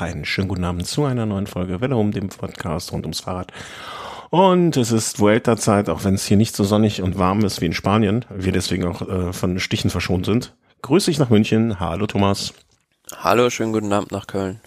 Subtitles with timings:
[0.00, 3.52] einen schönen guten Abend zu einer neuen Folge Welle um dem Podcast rund ums Fahrrad.
[4.30, 7.66] Und es ist Vuelta-Zeit, auch wenn es hier nicht so sonnig und warm ist wie
[7.66, 10.54] in Spanien, wir deswegen auch äh, von Stichen verschont sind.
[10.82, 11.80] Grüße ich nach München.
[11.80, 12.54] Hallo Thomas.
[13.18, 14.60] Hallo, schönen guten Abend nach Köln.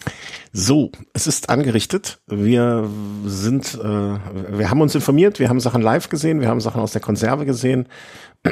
[0.52, 2.20] So, es ist angerichtet.
[2.26, 2.88] Wir
[3.24, 6.92] sind, äh, wir haben uns informiert, wir haben Sachen live gesehen, wir haben Sachen aus
[6.92, 7.88] der Konserve gesehen.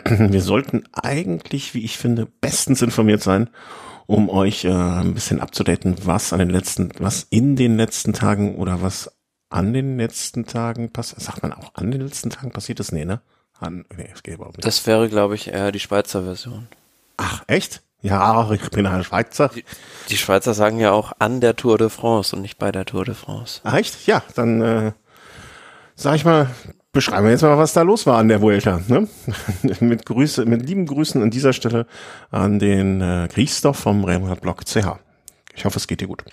[0.08, 3.50] Wir sollten eigentlich, wie ich finde, bestens informiert sein,
[4.12, 8.56] um euch äh, ein bisschen abzudaten, was an den letzten, was in den letzten Tagen
[8.56, 9.10] oder was
[9.48, 11.22] an den letzten Tagen passiert.
[11.22, 12.92] Sagt man auch an den letzten Tagen passiert ist?
[12.92, 13.20] Nee, ne?
[13.58, 14.66] An, nee, es geht überhaupt nicht.
[14.66, 16.68] Das wäre, glaube ich, eher die Schweizer Version.
[17.16, 17.82] Ach, echt?
[18.02, 19.50] Ja, ich bin ein Schweizer.
[19.54, 19.64] Die,
[20.08, 23.04] die, Schweizer sagen ja auch an der Tour de France und nicht bei der Tour
[23.04, 23.60] de France.
[23.62, 24.06] Ach, echt?
[24.06, 24.92] Ja, dann äh,
[25.94, 26.50] sag ich mal,
[26.92, 28.80] beschreiben wir jetzt mal, was da los war an der Vuelta.
[28.86, 29.08] Ne?
[29.80, 31.86] mit Grüße, mit lieben Grüßen an dieser Stelle
[32.30, 34.98] an den äh, Christoph vom Remrad Blog CH.
[35.54, 36.24] Ich hoffe, es geht dir gut.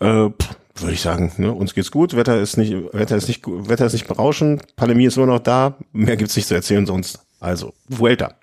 [0.00, 0.30] Äh,
[0.76, 1.52] würde ich sagen, ne?
[1.52, 2.16] uns geht's gut.
[2.16, 4.76] Wetter ist nicht, Wetter ist nicht, Wetter ist nicht berauschend.
[4.76, 5.76] Pandemie ist immer noch da.
[5.92, 7.20] Mehr gibt's nicht zu erzählen sonst.
[7.40, 8.34] Also Vuelta.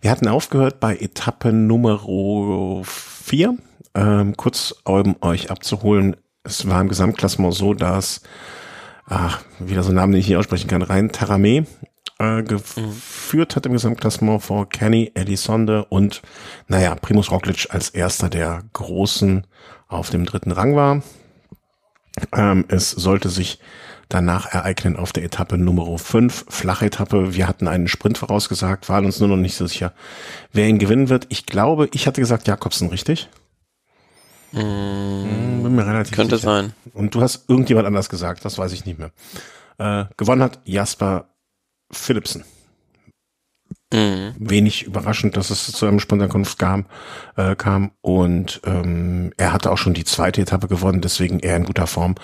[0.00, 2.00] Wir hatten aufgehört bei Etappe Nummer
[2.84, 3.56] 4.
[3.94, 6.16] Ähm, kurz um euch abzuholen.
[6.44, 8.22] Es war im Gesamtklassement so, dass,
[9.08, 11.66] ach, wieder so einen Namen, den ich nicht aussprechen kann, rein Taramé
[12.18, 16.22] äh, geführt hat im Gesamtklassement vor Kenny Elisonde und,
[16.66, 19.46] naja, Primus Roglic als erster der Großen
[19.88, 21.02] auf dem dritten Rang war.
[22.32, 23.58] Ähm, es sollte sich
[24.08, 27.34] danach ereignen auf der Etappe Nummer 5, Flachetappe.
[27.34, 29.92] Wir hatten einen Sprint vorausgesagt, waren uns nur noch nicht so sicher,
[30.52, 31.26] wer ihn gewinnen wird.
[31.28, 33.28] Ich glaube, ich hatte gesagt Jakobsen, richtig?
[34.52, 36.50] Mm, Bin mir relativ könnte sicher.
[36.50, 36.72] sein.
[36.94, 39.10] Und du hast irgendjemand anders gesagt, das weiß ich nicht mehr.
[39.78, 41.28] Äh, gewonnen hat Jasper
[41.90, 42.44] Philipsen.
[43.92, 44.34] Mhm.
[44.38, 46.84] Wenig überraschend, dass es zu einem Spontankunft kam,
[47.36, 51.64] äh, kam und ähm, er hatte auch schon die zweite Etappe gewonnen, deswegen eher in
[51.64, 52.14] guter Form.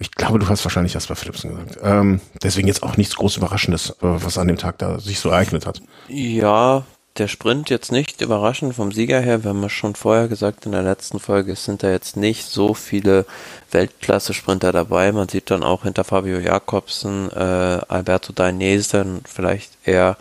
[0.00, 1.78] Ich glaube, du hast wahrscheinlich Jasper Philipsen gesagt.
[1.84, 5.28] Ähm, deswegen jetzt auch nichts groß Überraschendes, äh, was an dem Tag da sich so
[5.28, 5.80] ereignet hat.
[6.08, 6.84] Ja,
[7.16, 9.44] der Sprint jetzt nicht überraschend vom Sieger her.
[9.44, 12.44] Wir haben ja schon vorher gesagt in der letzten Folge, es sind da jetzt nicht
[12.44, 13.24] so viele
[13.70, 15.12] Weltklasse-Sprinter dabei.
[15.12, 20.16] Man sieht dann auch hinter Fabio Jakobsen, äh, Alberto Dainese, vielleicht eher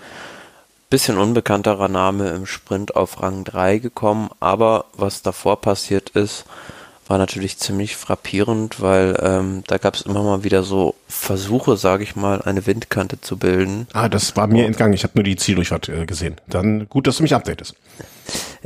[0.91, 6.45] bisschen unbekannterer Name im Sprint auf Rang 3 gekommen, aber was davor passiert ist,
[7.07, 12.03] war natürlich ziemlich frappierend, weil ähm, da gab es immer mal wieder so Versuche, sage
[12.03, 13.87] ich mal, eine Windkante zu bilden.
[13.93, 14.93] Ah, das war mir entgangen.
[14.93, 16.35] Ich habe nur die Zieldurchfahrt äh, gesehen.
[16.47, 17.75] Dann gut, dass du mich updatest.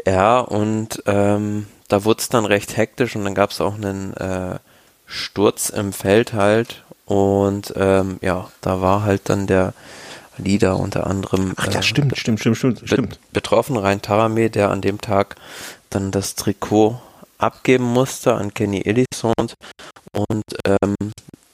[0.06, 4.14] Ja, und ähm, da wurde es dann recht hektisch und dann gab es auch einen
[4.16, 4.60] äh,
[5.06, 6.84] Sturz im Feld halt.
[7.06, 9.74] Und ähm, ja, da war halt dann der
[10.38, 11.54] Lieder unter anderem.
[11.56, 13.20] Ach ja, äh, stimmt, stimmt, stimmt, stimmt, stimmt.
[13.32, 15.36] Betroffen Rein Tarame, der an dem Tag
[15.90, 17.00] dann das Trikot
[17.38, 19.56] abgeben musste an Kenny Elissond
[20.12, 20.96] und ähm,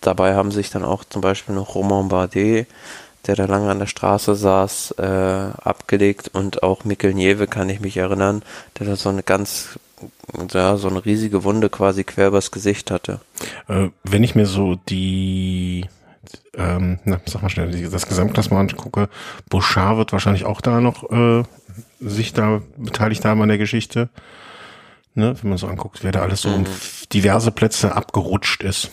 [0.02, 2.68] dabei haben sich dann auch zum Beispiel noch Romain Bardet,
[3.28, 7.80] der da lange an der Straße saß, äh, abgelegt und auch Mikkel Nieve kann ich
[7.80, 8.44] mich erinnern,
[8.78, 9.80] der da so eine ganz
[10.52, 13.22] ja, so eine riesige Wunde quasi quer übers Gesicht hatte.
[13.70, 15.86] Äh, wenn ich mir so die
[16.56, 19.10] ähm, na, sag mal schnell, das Gesamtklassement angucke,
[19.50, 21.44] Bouchard wird wahrscheinlich auch da noch äh,
[22.00, 24.10] sich da beteiligt haben an der Geschichte.
[25.16, 26.68] Ne, wenn man so anguckt, wer da alles so um mhm.
[27.12, 28.90] diverse Plätze abgerutscht ist.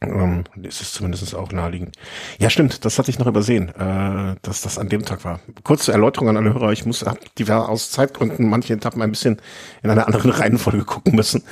[0.00, 1.96] Ähm, ist es zumindest auch naheliegend.
[2.38, 5.40] Ja, stimmt, das hatte ich noch übersehen, äh, dass das an dem Tag war.
[5.62, 7.04] Kurze Erläuterung an alle Hörer, ich muss
[7.38, 9.40] die aus Zeitgründen manche Etappen ein bisschen
[9.82, 11.42] in einer anderen Reihenfolge gucken müssen,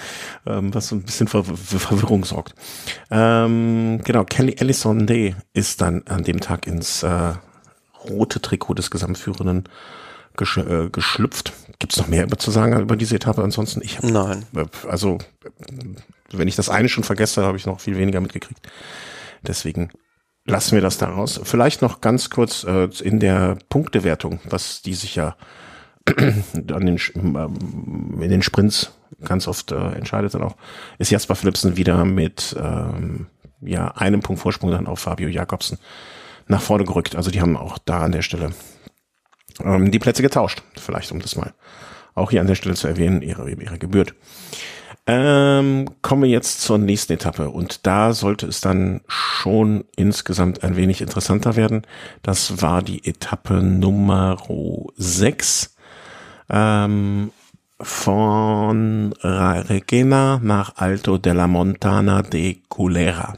[0.47, 2.55] ähm, was so ein bisschen für, für Verwirrung sorgt.
[3.11, 7.35] Ähm, genau, Kelly Ellison Day ist dann an dem Tag ins äh,
[8.09, 9.69] rote Trikot des Gesamtführenden
[10.37, 11.53] gesch äh, geschlüpft.
[11.79, 13.83] Gibt es noch mehr zu sagen über diese Etappe ansonsten?
[13.83, 14.45] Ich hab, Nein.
[14.89, 15.19] Also
[16.31, 18.61] wenn ich das eine schon vergesse, habe ich noch viel weniger mitgekriegt.
[19.43, 19.91] Deswegen
[20.45, 21.41] lassen wir das daraus.
[21.43, 25.37] Vielleicht noch ganz kurz äh, in der Punktewertung, was die sich ja
[26.17, 28.93] an den, ähm, in den Sprints
[29.25, 30.57] ganz oft äh, entscheidet dann auch,
[30.99, 33.27] ist Jasper Philipsen wieder mit ähm,
[33.61, 35.79] ja einem Punkt Vorsprung dann auf Fabio Jakobsen
[36.49, 37.15] nach vorne gerückt.
[37.15, 38.51] Also die haben auch da an der Stelle
[39.65, 40.63] ähm, die Plätze getauscht.
[40.77, 41.53] Vielleicht um das mal
[42.15, 44.15] auch hier an der Stelle zu erwähnen, ihre, ihre gebührt.
[45.07, 50.77] Ähm, kommen wir jetzt zur nächsten Etappe und da sollte es dann schon insgesamt ein
[50.77, 51.83] wenig interessanter werden.
[52.23, 54.37] Das war die Etappe Nummer
[54.97, 55.75] 6
[56.51, 57.33] ähm,
[57.81, 63.35] von Regena nach Alto della Montana de Culera.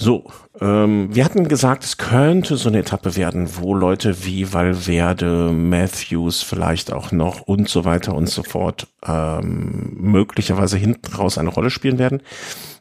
[0.00, 0.30] So,
[0.60, 6.40] ähm, wir hatten gesagt, es könnte so eine Etappe werden, wo Leute wie Valverde, Matthews
[6.40, 11.70] vielleicht auch noch und so weiter und so fort ähm, möglicherweise hinten raus eine Rolle
[11.70, 12.22] spielen werden.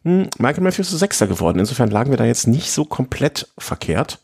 [0.04, 1.58] Hm, Michael Matthews ist Sechster geworden.
[1.58, 4.20] Insofern lagen wir da jetzt nicht so komplett verkehrt.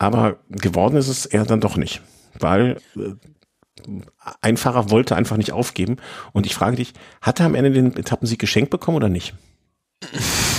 [0.00, 2.02] Aber geworden ist es eher dann doch nicht.
[2.40, 3.12] Weil äh,
[4.40, 5.98] ein Fahrer wollte einfach nicht aufgeben.
[6.32, 9.32] Und ich frage dich, hat er am Ende den Etappensieg geschenkt bekommen oder nicht?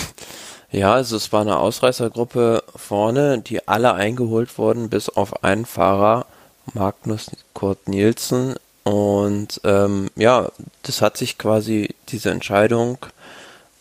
[0.71, 6.25] Ja, also es war eine Ausreißergruppe vorne, die alle eingeholt wurden, bis auf einen Fahrer,
[6.73, 8.55] Magnus Kurt Nielsen.
[8.83, 10.49] Und ähm, ja,
[10.83, 12.97] das hat sich quasi diese Entscheidung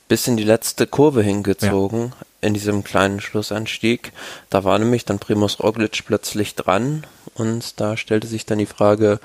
[0.08, 2.26] bis in die letzte Kurve hingezogen, ja.
[2.40, 4.12] in diesem kleinen Schlussanstieg.
[4.50, 7.04] Da war nämlich dann Primus Roglic plötzlich dran
[7.34, 9.18] und da stellte sich dann die Frage,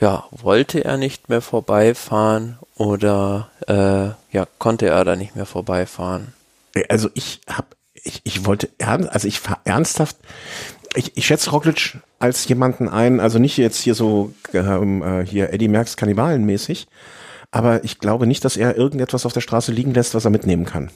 [0.00, 6.32] ja, wollte er nicht mehr vorbeifahren oder äh, ja, konnte er da nicht mehr vorbeifahren?
[6.88, 10.16] Also ich habe, ich, ich wollte ernst, also ich war ernsthaft,
[10.94, 15.52] ich, ich schätze Roglic als jemanden ein, also nicht jetzt hier so ähm, äh, hier
[15.52, 16.86] Eddie Merckx Kannibalenmäßig,
[17.50, 20.64] aber ich glaube nicht, dass er irgendetwas auf der Straße liegen lässt, was er mitnehmen
[20.64, 20.90] kann.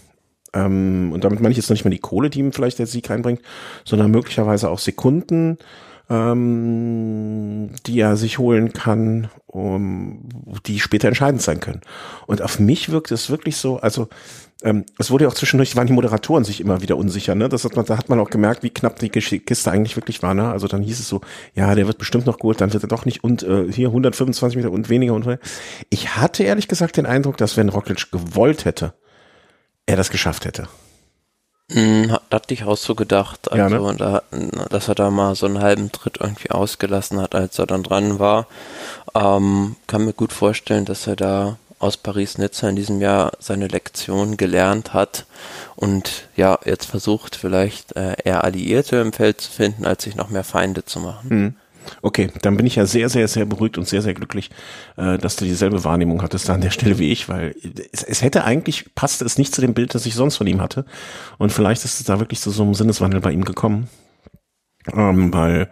[0.54, 3.10] Ähm, und damit meine ich jetzt nicht mal die Kohle, die ihm vielleicht der Sieg
[3.10, 3.42] reinbringt,
[3.84, 5.58] sondern möglicherweise auch Sekunden,
[6.10, 10.28] ähm, die er sich holen kann, um,
[10.66, 11.82] die später entscheidend sein können.
[12.26, 14.08] Und auf mich wirkt es wirklich so, also
[14.62, 17.48] ähm, es wurde ja auch zwischendurch, waren die Moderatoren sich immer wieder unsicher, ne?
[17.48, 20.34] Das hat man, da hat man auch gemerkt, wie knapp die Kiste eigentlich wirklich war,
[20.34, 20.50] ne?
[20.50, 21.20] Also dann hieß es so,
[21.54, 24.56] ja, der wird bestimmt noch gut, dann wird er doch nicht und äh, hier 125
[24.56, 25.38] Meter und weniger und
[25.90, 28.94] ich hatte ehrlich gesagt den Eindruck, dass wenn Roglic gewollt hätte,
[29.86, 30.68] er das geschafft hätte.
[31.70, 33.96] Hm, hatte ich auch so gedacht, also, ja, ne?
[33.96, 34.22] da,
[34.68, 38.18] dass er da mal so einen halben Tritt irgendwie ausgelassen hat, als er dann dran
[38.18, 38.46] war.
[39.14, 44.36] Ähm, kann mir gut vorstellen, dass er da aus Paris-Nizza in diesem Jahr seine Lektion
[44.36, 45.26] gelernt hat
[45.76, 50.28] und ja, jetzt versucht vielleicht äh, eher Alliierte im Feld zu finden, als sich noch
[50.28, 51.30] mehr Feinde zu machen.
[51.30, 51.54] Hm.
[52.02, 54.50] Okay, dann bin ich ja sehr, sehr, sehr beruhigt und sehr, sehr glücklich,
[54.96, 57.54] äh, dass du dieselbe Wahrnehmung hattest da an der Stelle wie ich, weil
[57.92, 60.60] es, es hätte eigentlich, passte es nicht zu dem Bild, das ich sonst von ihm
[60.60, 60.84] hatte.
[61.38, 63.88] Und vielleicht ist es da wirklich zu so einem Sinneswandel bei ihm gekommen.
[64.94, 65.70] Ähm, weil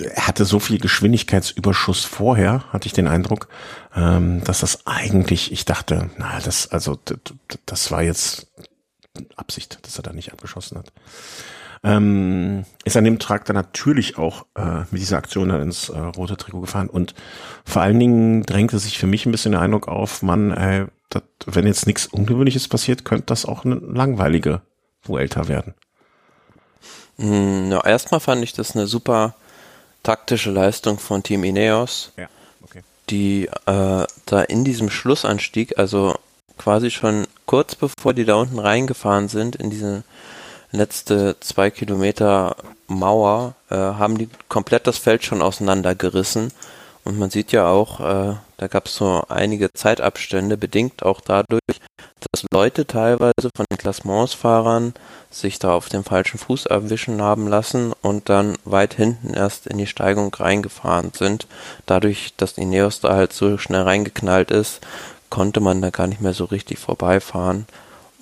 [0.00, 3.48] er hatte so viel Geschwindigkeitsüberschuss vorher, hatte ich den Eindruck,
[3.94, 6.98] ähm, dass das eigentlich, ich dachte, na, das, also,
[7.66, 8.48] das war jetzt
[9.36, 10.92] Absicht, dass er da nicht abgeschossen hat.
[11.84, 15.98] Ähm, ist an dem Tag dann natürlich auch äh, mit dieser Aktion dann ins äh,
[15.98, 17.14] rote Trikot gefahren und
[17.64, 21.24] vor allen Dingen drängte sich für mich ein bisschen der Eindruck auf, man, äh, dat,
[21.46, 24.62] wenn jetzt nichts Ungewöhnliches passiert, könnte das auch eine langweilige
[25.02, 25.74] Vuelta werden.
[27.16, 29.34] Mm, ja, erstmal fand ich das eine super
[30.04, 32.28] taktische Leistung von Team Ineos, ja,
[32.62, 32.82] okay.
[33.10, 36.14] die äh, da in diesem Schlussanstieg, also
[36.58, 40.04] quasi schon kurz bevor die da unten reingefahren sind, in diese
[40.72, 42.56] letzte zwei Kilometer
[42.88, 46.52] Mauer, äh, haben die komplett das Feld schon auseinandergerissen.
[47.04, 51.80] Und man sieht ja auch, äh, da gab es so einige Zeitabstände, bedingt auch dadurch,
[52.30, 54.94] dass Leute teilweise von den Klassementsfahrern
[55.30, 59.78] sich da auf dem falschen Fuß erwischen haben lassen und dann weit hinten erst in
[59.78, 61.48] die Steigung reingefahren sind.
[61.86, 64.80] Dadurch, dass Ineos da halt so schnell reingeknallt ist,
[65.28, 67.66] konnte man da gar nicht mehr so richtig vorbeifahren.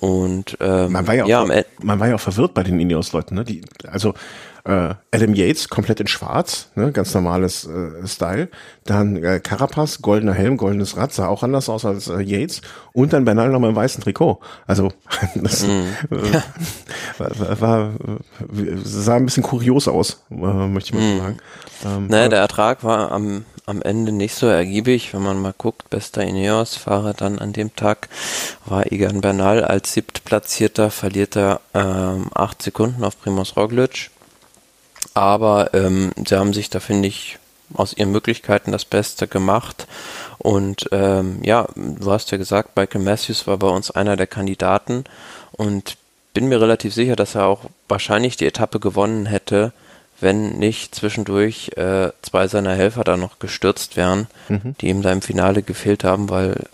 [0.01, 1.45] Und ähm, man war ja, auch, ja,
[1.83, 3.43] man war ja auch verwirrt bei den Ineos-Leuten, ne?
[3.43, 4.15] Die, also
[4.63, 8.49] äh, Adam Yates komplett in Schwarz, ne, ganz normales äh, Style.
[8.85, 12.61] Dann äh, Carapaz, goldener Helm, goldenes Rad, sah auch anders aus als äh, Yates.
[12.93, 14.39] Und dann Bernal noch mal im weißen Trikot.
[14.67, 14.91] Also
[15.35, 15.69] das mm.
[16.11, 17.91] äh, war, war,
[18.83, 21.19] sah ein bisschen kurios aus, äh, möchte ich mal mm.
[21.19, 21.37] sagen.
[21.85, 25.89] Ähm, naja, der Ertrag war am, am Ende nicht so ergiebig, wenn man mal guckt.
[25.89, 28.09] Bester Ineos-Fahrer dann an dem Tag
[28.65, 34.09] war Egan Bernal als siebtplatzierter, verliert er ähm, acht Sekunden auf Primoz Roglic.
[35.13, 37.37] Aber ähm, sie haben sich da, finde ich,
[37.73, 39.87] aus ihren Möglichkeiten das Beste gemacht.
[40.37, 45.03] Und ähm, ja, du hast ja gesagt, Michael Matthews war bei uns einer der Kandidaten
[45.51, 45.97] und
[46.33, 49.73] bin mir relativ sicher, dass er auch wahrscheinlich die Etappe gewonnen hätte,
[50.21, 54.75] wenn nicht zwischendurch äh, zwei seiner Helfer da noch gestürzt wären, mhm.
[54.79, 56.65] die ihm da im Finale gefehlt haben, weil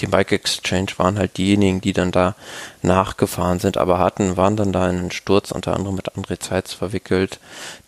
[0.00, 2.36] die Bike Exchange waren halt diejenigen, die dann da
[2.82, 6.72] nachgefahren sind, aber hatten, waren dann da in einen Sturz unter anderem mit André Zeitz
[6.72, 7.40] verwickelt,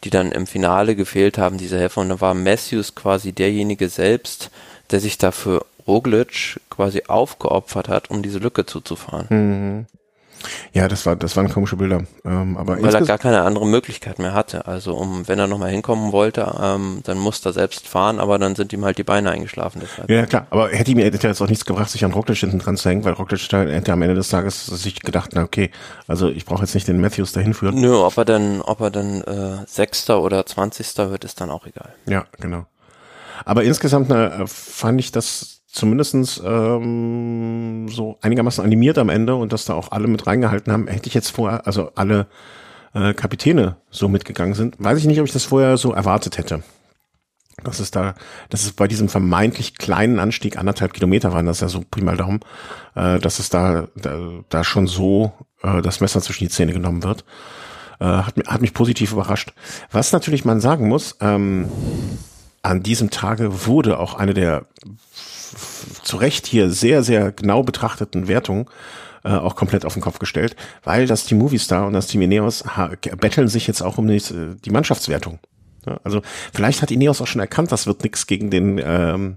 [0.02, 2.00] die dann im Finale gefehlt haben, diese Helfer.
[2.00, 4.50] Und da war Matthews quasi derjenige selbst,
[4.90, 9.26] der sich dafür Roglic quasi aufgeopfert hat, um diese Lücke zuzufahren.
[9.28, 9.86] Mhm.
[10.72, 12.02] Ja, das war, das waren komische Bilder.
[12.24, 14.66] Ähm, aber Weil er gar keine andere Möglichkeit mehr hatte.
[14.66, 18.54] Also um, wenn er nochmal hinkommen wollte, ähm, dann musste er selbst fahren, aber dann
[18.54, 19.80] sind ihm halt die Beine eingeschlafen.
[19.82, 20.10] Deshalb.
[20.10, 20.46] Ja, klar.
[20.50, 23.04] Aber hätte ihm hätte jetzt auch nichts gebracht, sich an Roglic hinten dran zu hängen,
[23.04, 25.70] weil Roglic hätte am Ende des Tages sich gedacht, na okay,
[26.06, 27.80] also ich brauche jetzt nicht den Matthews dahin führen.
[27.80, 31.66] Nö, ob er dann, ob er dann äh, Sechster oder Zwanzigster wird, ist dann auch
[31.66, 31.94] egal.
[32.06, 32.66] Ja, genau.
[33.44, 37.49] Aber insgesamt äh, fand ich das zumindestens ähm,
[38.22, 41.30] einigermaßen animiert am Ende und dass da auch alle mit reingehalten haben, hätte ich jetzt
[41.30, 42.26] vorher, also alle
[42.94, 46.62] äh, Kapitäne so mitgegangen sind, weiß ich nicht, ob ich das vorher so erwartet hätte.
[47.62, 48.14] Dass es da,
[48.48, 52.40] dass es bei diesem vermeintlich kleinen Anstieg anderthalb Kilometer waren, das ja so prima Daumen,
[52.94, 57.02] äh, dass es da, da, da schon so äh, das Messer zwischen die Zähne genommen
[57.02, 57.24] wird.
[58.00, 59.52] Äh, hat, hat mich positiv überrascht.
[59.90, 61.68] Was natürlich man sagen muss, ähm,
[62.62, 64.66] an diesem Tage wurde auch eine der
[66.02, 68.66] zu Recht hier sehr, sehr genau betrachteten Wertungen
[69.24, 72.64] äh, auch komplett auf den Kopf gestellt, weil das Team Movistar und das Team Ineos
[73.18, 74.22] betteln sich jetzt auch um die,
[74.64, 75.38] die Mannschaftswertung.
[75.86, 79.36] Ja, also vielleicht hat Ineos auch schon erkannt, das wird nichts gegen den ähm,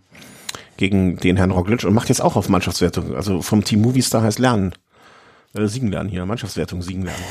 [0.77, 3.15] gegen den Herrn Roglic und macht jetzt auch auf Mannschaftswertung.
[3.15, 4.73] Also vom Team Movistar heißt lernen.
[5.53, 7.23] Äh, siegen lernen hier, Mannschaftswertung siegen lernen.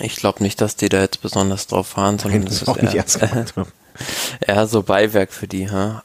[0.00, 2.94] Ich glaube nicht, dass die da jetzt besonders drauf fahren, sondern das ist auch nicht
[2.94, 3.20] ernst
[4.40, 6.02] eher so Beiwerk für die, ha?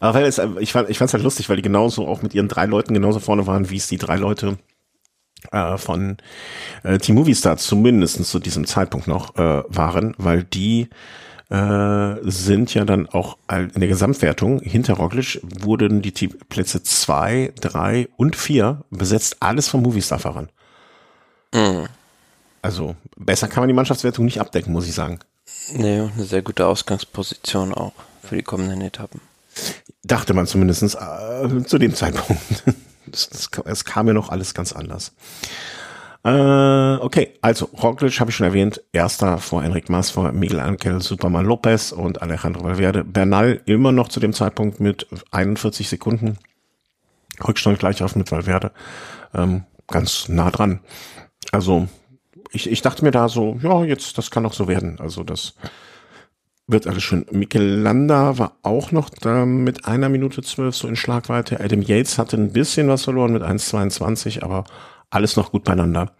[0.00, 2.66] Aber weil es, ich fand, fand's halt lustig, weil die genauso auch mit ihren drei
[2.66, 4.58] Leuten genauso vorne waren, wie es die drei Leute
[5.52, 6.16] äh, von
[6.82, 10.88] äh, Team Movistar zumindest zu diesem Zeitpunkt noch äh, waren, weil die
[11.50, 17.52] äh, sind ja dann auch in der Gesamtwertung hinter Roglic wurden die Team Plätze zwei,
[17.60, 20.48] drei und vier besetzt alles vom Movistar-Fahrern.
[21.52, 21.86] Mhm.
[22.62, 25.20] Also besser kann man die Mannschaftswertung nicht abdecken, muss ich sagen.
[25.72, 29.20] Nee, eine sehr gute Ausgangsposition auch für die kommenden Etappen.
[30.02, 32.42] Dachte man zumindest äh, zu dem Zeitpunkt.
[33.66, 35.12] Es kam ja noch alles ganz anders.
[36.24, 38.82] Äh, okay, also Roglic habe ich schon erwähnt.
[38.92, 43.04] Erster vor Enric Mas, vor Miguel Angel Superman Lopez und Alejandro Valverde.
[43.04, 46.38] Bernal immer noch zu dem Zeitpunkt mit 41 Sekunden.
[47.46, 48.72] Rückstand gleich auf mit Valverde.
[49.34, 50.80] Ähm, ganz nah dran.
[51.52, 51.88] Also
[52.52, 54.98] ich, ich dachte mir da so, ja, jetzt, das kann doch so werden.
[55.00, 55.54] Also das
[56.66, 57.26] wird alles schön.
[57.30, 61.60] Mikel Landa war auch noch da mit einer Minute zwölf so in Schlagweite.
[61.60, 64.64] Adam Yates hatte ein bisschen was verloren mit 1,22, aber
[65.10, 66.12] alles noch gut beieinander.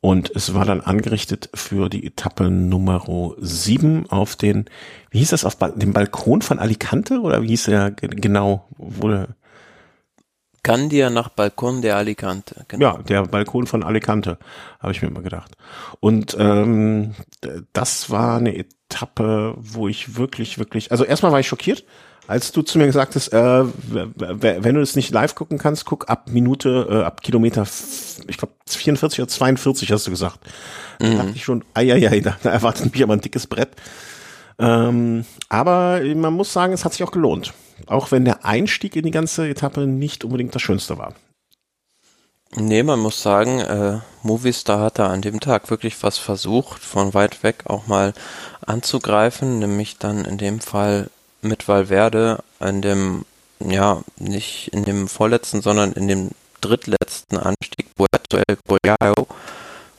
[0.00, 3.04] Und es war dann angerichtet für die Etappe Nummer
[3.38, 4.66] sieben auf den,
[5.10, 8.68] wie hieß das, auf dem Balkon von Alicante oder wie hieß der genau?
[8.76, 9.34] Wurde
[10.64, 12.64] Gandia nach Balkon de Alicante.
[12.66, 12.96] Genau.
[12.96, 14.38] Ja, der Balkon von Alicante,
[14.80, 15.52] habe ich mir immer gedacht.
[16.00, 17.14] Und ähm,
[17.72, 21.84] das war eine Etappe, wo ich wirklich, wirklich, also erstmal war ich schockiert,
[22.26, 26.08] als du zu mir gesagt hast, äh, wenn du es nicht live gucken kannst, guck
[26.08, 27.66] ab Minute, äh, ab Kilometer,
[28.26, 30.40] ich glaube 44 oder 42 hast du gesagt.
[30.98, 31.16] Da mhm.
[31.18, 33.70] dachte ich schon, ei, ei, ei, da, da erwartet mich aber ein dickes Brett.
[34.58, 37.52] Ähm, aber man muss sagen, es hat sich auch gelohnt.
[37.86, 41.14] Auch wenn der Einstieg in die ganze Etappe nicht unbedingt das Schönste war.
[42.56, 47.12] Nee, man muss sagen, äh, Movistar hat da an dem Tag wirklich was versucht, von
[47.12, 48.14] weit weg auch mal
[48.64, 51.10] anzugreifen, nämlich dann in dem Fall
[51.42, 53.24] mit Valverde an dem,
[53.58, 59.26] ja, nicht in dem vorletzten, sondern in dem drittletzten Anstieg, Puerto El Collao,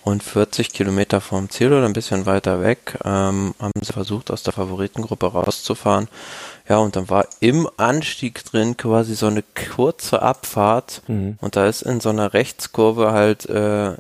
[0.06, 4.44] rund 40 Kilometer vom Ziel oder ein bisschen weiter weg, ähm, haben sie versucht, aus
[4.44, 6.08] der Favoritengruppe rauszufahren.
[6.68, 11.38] Ja, und dann war im Anstieg drin quasi so eine kurze Abfahrt mhm.
[11.40, 13.94] und da ist in so einer Rechtskurve halt äh,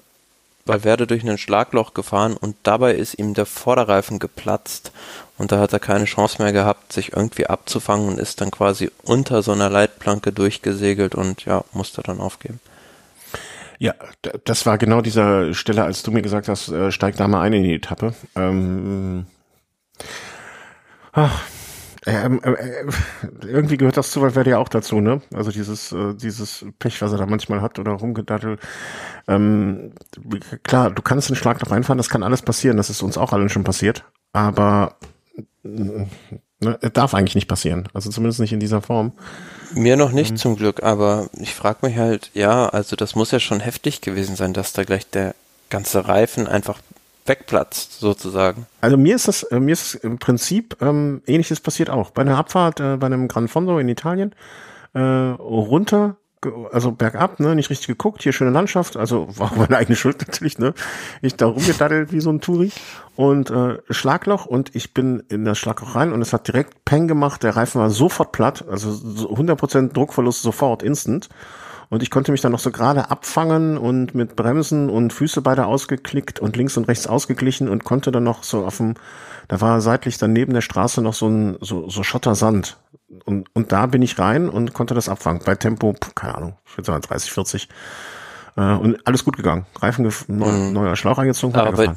[0.65, 4.91] Valverde durch ein Schlagloch gefahren und dabei ist ihm der Vorderreifen geplatzt
[5.37, 8.89] und da hat er keine Chance mehr gehabt, sich irgendwie abzufangen und ist dann quasi
[9.03, 12.59] unter so einer Leitplanke durchgesegelt und ja, musste dann aufgeben.
[13.77, 13.93] Ja,
[14.45, 17.53] das war genau dieser Stelle, als du mir gesagt hast, äh, steig da mal ein
[17.53, 18.15] in die Etappe.
[18.35, 19.27] Ähm,
[21.11, 21.43] ach,
[22.05, 22.87] ähm, äh, äh,
[23.41, 25.21] irgendwie gehört das zu Valverde ja auch dazu, ne?
[25.33, 28.59] Also dieses, äh, dieses Pech, was er da manchmal hat oder rumgedattelt.
[29.27, 29.93] Ähm,
[30.63, 33.33] klar, du kannst den Schlag noch einfahren, das kann alles passieren, das ist uns auch
[33.33, 34.97] allen schon passiert, aber
[35.63, 36.07] ne,
[36.93, 37.87] darf eigentlich nicht passieren.
[37.93, 39.13] Also zumindest nicht in dieser Form.
[39.73, 40.37] Mir noch nicht mhm.
[40.37, 44.35] zum Glück, aber ich frage mich halt, ja, also das muss ja schon heftig gewesen
[44.35, 45.33] sein, dass da gleich der
[45.69, 46.79] ganze Reifen einfach
[47.25, 48.67] wegplatzt, sozusagen.
[48.81, 52.11] Also mir ist das, äh, mir ist im Prinzip ähm, ähnliches passiert auch.
[52.11, 54.33] Bei einer Abfahrt äh, bei einem Gran Fondo in Italien
[54.93, 56.17] äh, runter,
[56.71, 60.23] also bergab, ne, nicht richtig geguckt, hier schöne Landschaft, also war auch meine eigene Schuld
[60.27, 60.73] natürlich, ne.
[61.21, 62.71] Ich da rumgedaddelt wie so ein Touri
[63.15, 67.07] und äh, Schlagloch und ich bin in das Schlagloch rein und es hat direkt Peng
[67.07, 71.29] gemacht, der Reifen war sofort platt, also 100% Druckverlust sofort, instant
[71.89, 75.65] Und ich konnte mich dann noch so gerade abfangen und mit Bremsen und Füße beide
[75.65, 78.95] ausgeklickt und links und rechts ausgeglichen und konnte dann noch so auf dem,
[79.47, 82.77] da war seitlich dann neben der Straße noch so ein, so, so Schottersand.
[83.23, 85.41] Und, und da bin ich rein und konnte das abfangen.
[85.45, 87.69] Bei Tempo, keine Ahnung, ich würde sagen 30, 40.
[88.57, 89.65] Äh, und alles gut gegangen.
[89.79, 90.73] Reifen, mhm.
[90.73, 91.55] neuer Schlauch eingezogen.
[91.55, 91.93] Aber bei,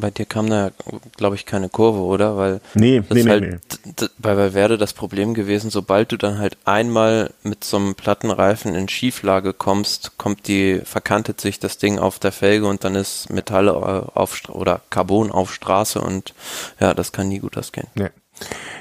[0.00, 0.70] bei dir kam da,
[1.16, 2.36] glaube ich, keine Kurve, oder?
[2.36, 4.08] Weil nee, das nee, halt nee.
[4.18, 8.88] bei Valverde das Problem gewesen, sobald du dann halt einmal mit so einem Plattenreifen in
[8.88, 13.68] Schieflage kommst, kommt die, verkantet sich das Ding auf der Felge und dann ist Metall
[13.68, 16.34] auf oder Carbon auf Straße und
[16.80, 17.88] ja, das kann nie gut ausgehen.
[17.94, 18.10] Nee.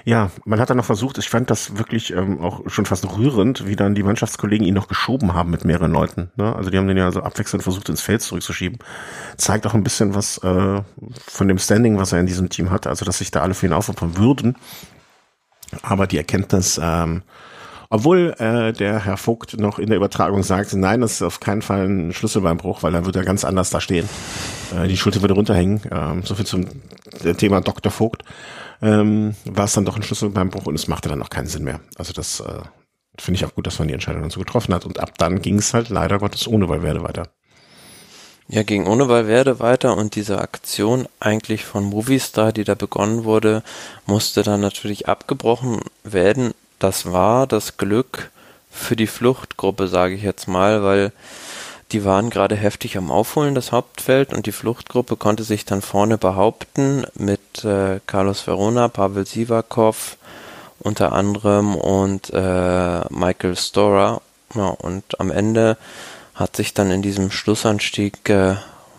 [0.03, 3.65] Ja, man hat dann noch versucht, ich fand das wirklich ähm, auch schon fast rührend,
[3.65, 6.31] wie dann die Mannschaftskollegen ihn noch geschoben haben mit mehreren Leuten.
[6.35, 6.55] Ne?
[6.55, 8.77] Also die haben den ja so abwechselnd versucht, ins Feld zurückzuschieben.
[9.37, 10.81] Zeigt auch ein bisschen was äh,
[11.27, 13.65] von dem Standing, was er in diesem Team hat, also dass sich da alle für
[13.65, 14.57] ihn aufopfern würden.
[15.81, 17.23] Aber die Erkenntnis, ähm,
[17.89, 21.61] obwohl äh, der Herr Vogt noch in der Übertragung sagte, nein, das ist auf keinen
[21.61, 24.07] Fall ein Schlüsselbeinbruch, weil dann wird er ganz anders da stehen.
[24.75, 25.81] Äh, die Schulter würde runterhängen.
[25.91, 26.65] Ähm, so viel zum
[27.37, 27.91] Thema Dr.
[27.91, 28.23] Vogt
[28.81, 31.79] ähm, war es dann doch ein Schlüsselbeinbruch und es machte dann auch keinen Sinn mehr.
[31.97, 32.61] Also das äh,
[33.17, 34.85] finde ich auch gut, dass man die Entscheidung dann so getroffen hat.
[34.85, 37.29] Und ab dann ging es halt leider Gottes ohne Valverde weiter.
[38.47, 43.63] Ja, ging ohne Valverde weiter und diese Aktion eigentlich von Movistar, die da begonnen wurde,
[44.05, 46.53] musste dann natürlich abgebrochen werden.
[46.79, 48.31] Das war das Glück
[48.69, 51.11] für die Fluchtgruppe, sage ich jetzt mal, weil
[51.91, 56.17] die waren gerade heftig am Aufholen, das Hauptfeld, und die Fluchtgruppe konnte sich dann vorne
[56.17, 60.17] behaupten mit äh, Carlos Verona, Pavel Sivakov
[60.79, 64.21] unter anderem und äh, Michael Storer.
[64.55, 65.77] Ja, und am Ende
[66.33, 68.55] hat sich dann in diesem Schlussanstieg äh,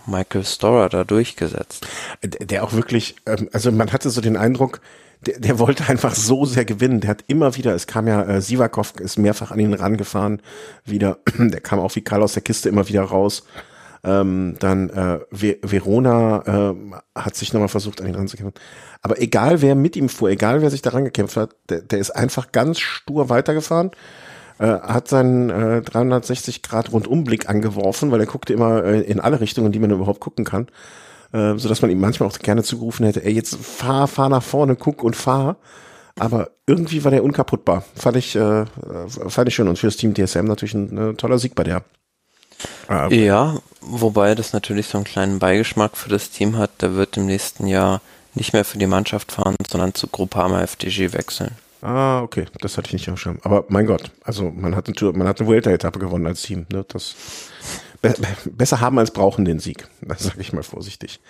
[0.06, 1.86] Michael Storer da durchgesetzt.
[2.22, 4.80] Der auch wirklich, ähm, also man hatte so den Eindruck,
[5.20, 7.00] der, der wollte einfach so sehr gewinnen.
[7.00, 10.42] Der hat immer wieder, es kam ja, äh, Sivakov ist mehrfach an ihn rangefahren,
[10.84, 13.44] wieder, der kam auch wie Karl aus der Kiste immer wieder raus.
[14.04, 16.74] Ähm, dann äh, Verona äh,
[17.14, 18.54] hat sich nochmal versucht, an ihn ranzukämpfen.
[19.02, 22.10] Aber egal wer mit ihm fuhr, egal wer sich da rangekämpft hat, der, der ist
[22.10, 23.90] einfach ganz stur weitergefahren,
[24.58, 29.40] äh, hat seinen äh, 360 Grad Rundumblick angeworfen, weil er guckte immer äh, in alle
[29.40, 30.68] Richtungen, die man überhaupt gucken kann
[31.32, 34.42] äh, so dass man ihm manchmal auch gerne zugerufen hätte, ey, jetzt fahr, fahr nach
[34.42, 35.56] vorne, guck und fahr.
[36.18, 37.84] Aber irgendwie war der unkaputtbar.
[37.94, 38.64] Fand ich, äh,
[39.28, 39.68] fand ich schön.
[39.68, 41.82] Und fürs Team DSM natürlich ein, ein toller Sieg bei der.
[42.88, 46.70] Äh, ja, wobei das natürlich so einen kleinen Beigeschmack für das Team hat.
[46.80, 48.00] Der wird im nächsten Jahr
[48.34, 51.52] nicht mehr für die Mannschaft fahren, sondern zu Groupama FDG wechseln.
[51.82, 53.38] Ah, okay, das hatte ich nicht auf dem Schirm.
[53.42, 56.66] Aber mein Gott, also man hat eine Tour, man hat eine Vuelta-Etappe gewonnen als Team.
[56.72, 56.84] Ne?
[56.88, 57.14] Das
[58.02, 58.14] be
[58.46, 59.88] besser haben als brauchen den Sieg.
[60.06, 61.20] Das sage ich mal vorsichtig.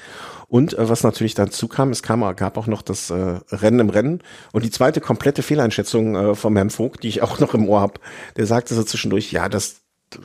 [0.48, 3.90] Und äh, was natürlich dazu kam, es kam, gab auch noch das äh, Rennen im
[3.90, 7.68] Rennen und die zweite komplette Fehleinschätzung äh, vom Herrn Vogt, die ich auch noch im
[7.68, 8.00] Ohr habe.
[8.36, 9.82] Der sagte so zwischendurch, ja, das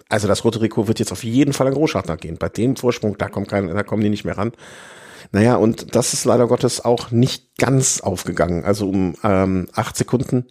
[0.09, 2.37] also das Rote Trikot wird jetzt auf jeden Fall an Großschartner gehen.
[2.37, 4.51] Bei dem Vorsprung, da kommt kein, da kommen die nicht mehr ran.
[5.31, 8.65] Naja, und das ist leider Gottes auch nicht ganz aufgegangen.
[8.65, 10.45] Also um ähm, acht Sekunden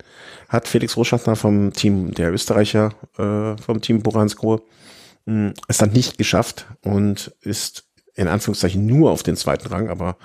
[0.49, 4.03] hat Felix Roschartner vom Team der Österreicher, äh, vom Team
[5.27, 10.17] Boransgrohe, es dann nicht geschafft und ist in Anführungszeichen nur auf den zweiten Rang, aber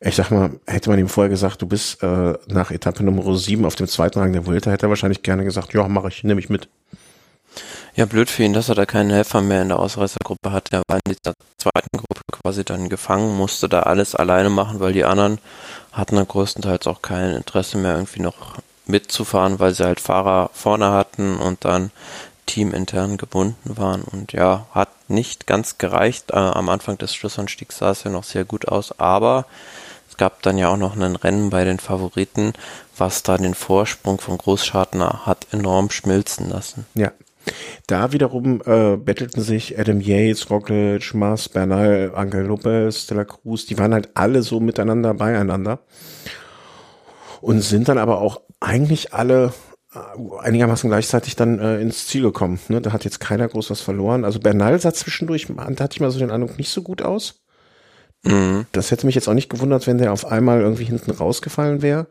[0.00, 3.64] ich sag mal, hätte man ihm vorher gesagt, du bist äh, nach Etappe Nummer 7
[3.64, 6.40] auf dem zweiten Rang der Vuelta, hätte er wahrscheinlich gerne gesagt, ja, mache ich, nehme
[6.40, 6.68] ich mit.
[7.94, 10.72] Ja, blöd für ihn, dass er da keinen Helfer mehr in der Ausreißergruppe hat.
[10.72, 14.94] Er war in dieser zweiten Gruppe quasi dann gefangen, musste da alles alleine machen, weil
[14.94, 15.38] die anderen
[15.92, 20.90] hatten dann größtenteils auch kein Interesse mehr irgendwie noch mitzufahren, weil sie halt Fahrer vorne
[20.90, 21.90] hatten und dann
[22.46, 24.02] teamintern gebunden waren.
[24.02, 26.30] Und ja, hat nicht ganz gereicht.
[26.30, 29.46] Äh, am Anfang des Schlussanstiegs sah es ja noch sehr gut aus, aber
[30.08, 32.52] es gab dann ja auch noch ein Rennen bei den Favoriten,
[32.96, 36.86] was da den Vorsprung von Großschartner hat enorm schmilzen lassen.
[36.94, 37.12] Ja.
[37.86, 43.66] Da wiederum äh, bettelten sich Adam Yates, Roglic, Mas, Bernal, Angel Lopez, De La Cruz,
[43.66, 45.80] die waren halt alle so miteinander beieinander
[47.40, 49.52] und sind dann aber auch eigentlich alle
[50.40, 52.58] einigermaßen gleichzeitig dann äh, ins Ziel gekommen.
[52.68, 52.80] Ne?
[52.80, 54.24] Da hat jetzt keiner groß was verloren.
[54.24, 57.42] Also Bernal sah zwischendurch, da hatte ich mal so den Eindruck, nicht so gut aus.
[58.22, 58.66] Mhm.
[58.72, 62.06] Das hätte mich jetzt auch nicht gewundert, wenn der auf einmal irgendwie hinten rausgefallen wäre.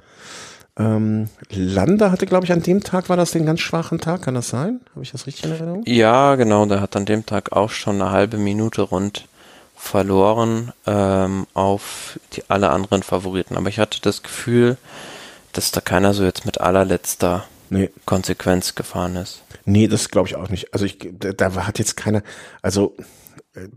[0.78, 4.36] Ähm, Landa hatte, glaube ich, an dem Tag war das den ganz schwachen Tag, kann
[4.36, 4.82] das sein?
[4.92, 5.84] Habe ich das richtig in Erinnerung?
[5.86, 9.28] Ja, genau, der hat an dem Tag auch schon eine halbe Minute rund
[9.76, 13.58] verloren ähm, auf die alle anderen Favoriten.
[13.58, 14.78] Aber ich hatte das Gefühl,
[15.54, 17.90] dass da keiner so jetzt mit allerletzter nee.
[18.06, 19.44] Konsequenz gefahren ist.
[19.66, 20.74] Nee, das glaube ich auch nicht.
[20.74, 22.24] Also ich, da, hat jetzt keiner,
[22.62, 22.96] also
[23.54, 23.68] äh,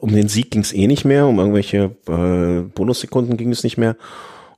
[0.00, 3.78] um den Sieg ging es eh nicht mehr, um irgendwelche äh, Bonussekunden ging es nicht
[3.78, 3.96] mehr.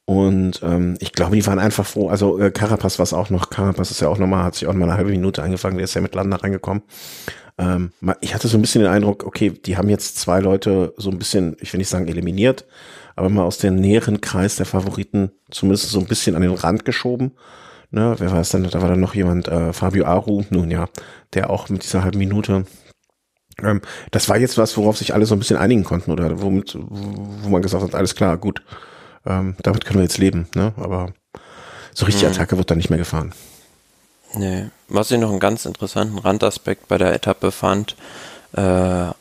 [0.04, 2.08] Und ähm, ich glaube, die waren einfach froh.
[2.08, 3.48] Also äh, Carapaz war es auch noch.
[3.48, 5.76] Carapaz ist ja auch nochmal, hat sich auch nochmal eine halbe Minute angefangen.
[5.76, 6.82] Der ist ja mit Landa reingekommen.
[7.58, 11.10] Ähm, ich hatte so ein bisschen den Eindruck, okay, die haben jetzt zwei Leute so
[11.10, 12.64] ein bisschen, ich will nicht sagen eliminiert,
[13.14, 16.84] aber mal aus dem näheren Kreis der Favoriten zumindest so ein bisschen an den Rand
[16.84, 17.32] geschoben.
[17.92, 20.88] Ne, wer weiß dann, da war dann noch jemand, äh, Fabio Aru, nun ja,
[21.34, 22.64] der auch mit dieser halben Minute
[23.62, 26.76] ähm, das war jetzt was, worauf sich alle so ein bisschen einigen konnten oder womit,
[26.78, 28.62] wo man gesagt hat, alles klar, gut,
[29.26, 30.72] ähm, damit können wir jetzt leben, ne?
[30.76, 31.12] Aber
[31.94, 32.30] so richtig mhm.
[32.30, 33.32] Attacke wird da nicht mehr gefahren.
[34.34, 34.70] Nee.
[34.88, 37.96] Was ich noch einen ganz interessanten Randaspekt bei der Etappe fand,
[38.56, 39.16] äh, ja,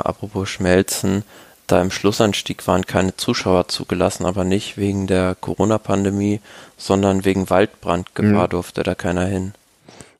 [0.00, 1.24] apropos Schmelzen,
[1.66, 6.40] da im Schlussanstieg waren keine Zuschauer zugelassen, aber nicht wegen der Corona-Pandemie,
[6.76, 8.50] sondern wegen Waldbrandgefahr mhm.
[8.50, 9.52] durfte da keiner hin.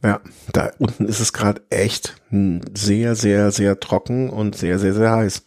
[0.02, 0.20] Ja,
[0.52, 2.14] da unten ist es gerade echt
[2.74, 5.44] sehr, sehr, sehr trocken und sehr, sehr, sehr heiß.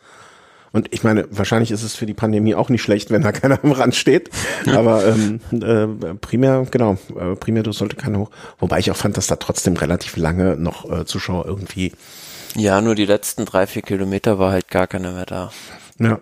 [0.71, 3.60] Und ich meine, wahrscheinlich ist es für die Pandemie auch nicht schlecht, wenn da keiner
[3.63, 4.29] am Rand steht.
[4.67, 8.31] Aber ähm, äh, primär, genau, äh, primär du sollte keiner hoch.
[8.60, 11.93] Wobei ich auch fand, dass da trotzdem relativ lange noch äh, Zuschauer irgendwie.
[12.55, 15.51] Ja, nur die letzten drei, vier Kilometer war halt gar keiner mehr da.
[15.99, 16.19] Ja.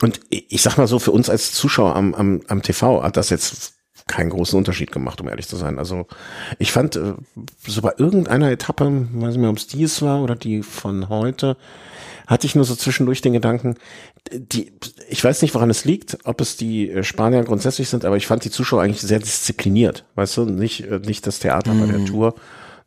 [0.00, 3.30] Und ich sag mal so, für uns als Zuschauer am, am, am TV hat das
[3.30, 3.74] jetzt
[4.06, 5.78] keinen großen Unterschied gemacht, um ehrlich zu sein.
[5.78, 6.06] Also
[6.58, 7.14] ich fand äh,
[7.66, 11.56] so bei irgendeiner Etappe, weiß nicht mehr, ob es dies war oder die von heute,
[12.26, 13.76] hatte ich nur so zwischendurch den Gedanken,
[14.32, 14.72] die,
[15.08, 18.26] ich weiß nicht, woran es liegt, ob es die äh, Spanier grundsätzlich sind, aber ich
[18.26, 21.80] fand die Zuschauer eigentlich sehr diszipliniert, weißt du, nicht, äh, nicht das Theater mm.
[21.80, 22.06] bei der mhm.
[22.06, 22.34] Tour,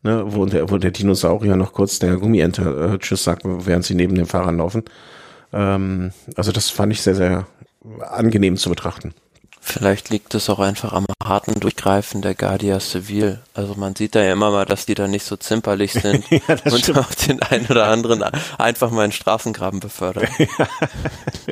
[0.03, 3.95] ne, wo der, wo der Dinosaurier noch kurz der Gummiente äh, Tschüss sagt, während sie
[3.95, 4.83] neben den Fahrern laufen.
[5.53, 7.47] Ähm, also das fand ich sehr, sehr
[7.99, 9.13] angenehm zu betrachten.
[9.63, 13.39] Vielleicht liegt es auch einfach am harten Durchgreifen der Guardia Civil.
[13.53, 16.39] Also man sieht da ja immer mal, dass die da nicht so zimperlich sind ja,
[16.65, 16.97] und stimmt.
[16.97, 18.23] auch den einen oder anderen
[18.57, 20.27] einfach mal in Strafengraben befördern.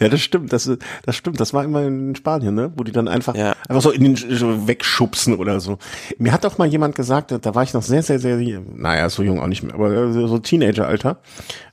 [0.00, 0.70] ja, das stimmt, das,
[1.04, 1.38] das stimmt.
[1.38, 2.72] Das war immer in Spanien, ne?
[2.74, 3.54] wo die dann einfach, ja.
[3.68, 5.78] einfach so in den so wegschubsen oder so.
[6.16, 8.38] Mir hat auch mal jemand gesagt, da war ich noch sehr, sehr, sehr,
[8.74, 11.18] naja, so jung auch nicht mehr, aber so Teenager-Alter,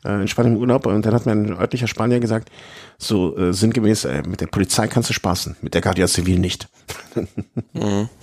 [0.04, 2.50] äh, in Spanien im Urlaub und dann hat mir ein örtlicher Spanier gesagt,
[2.98, 6.68] so äh, sinngemäß, äh, mit der Polizei kannst du spaßen, mit der Guardia Civil nicht.
[7.74, 8.10] mhm.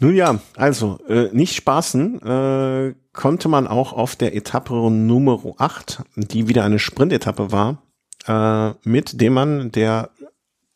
[0.00, 6.02] Nun ja, also äh, nicht spaßen äh, konnte man auch auf der Etappe Nummer 8,
[6.14, 7.82] die wieder eine Sprintetappe war,
[8.26, 10.10] äh, mit dem man, der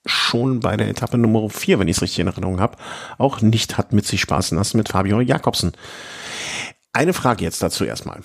[0.04, 2.76] schon bei der Etappe Nummer 4, wenn ich es richtig in Erinnerung habe,
[3.18, 5.72] auch nicht hat mit sich spaßen lassen mit Fabio Jakobsen.
[6.92, 8.22] Eine Frage jetzt dazu erstmal.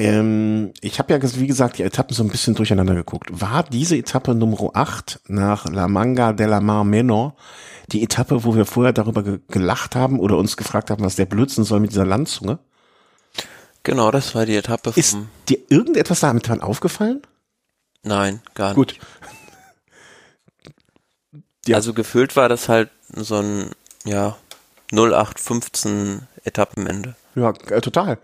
[0.00, 3.28] Ähm, ich habe ja, wie gesagt, die Etappen so ein bisschen durcheinander geguckt.
[3.32, 7.36] War diese Etappe Nummer 8 nach La Manga de la Mar Menor
[7.92, 11.26] die Etappe, wo wir vorher darüber ge gelacht haben oder uns gefragt haben, was der
[11.26, 12.58] Blödsinn soll mit dieser Landzunge?
[13.82, 14.92] Genau, das war die Etappe.
[14.94, 15.16] Ist
[15.48, 17.22] dir irgendetwas damit dran aufgefallen?
[18.02, 18.76] Nein, gar nicht.
[18.76, 18.94] Gut.
[21.66, 21.76] Ja.
[21.76, 23.70] Also gefühlt war das halt so ein,
[24.04, 24.38] ja,
[24.92, 27.16] 0815 Etappenende.
[27.34, 28.18] Ja, äh, total.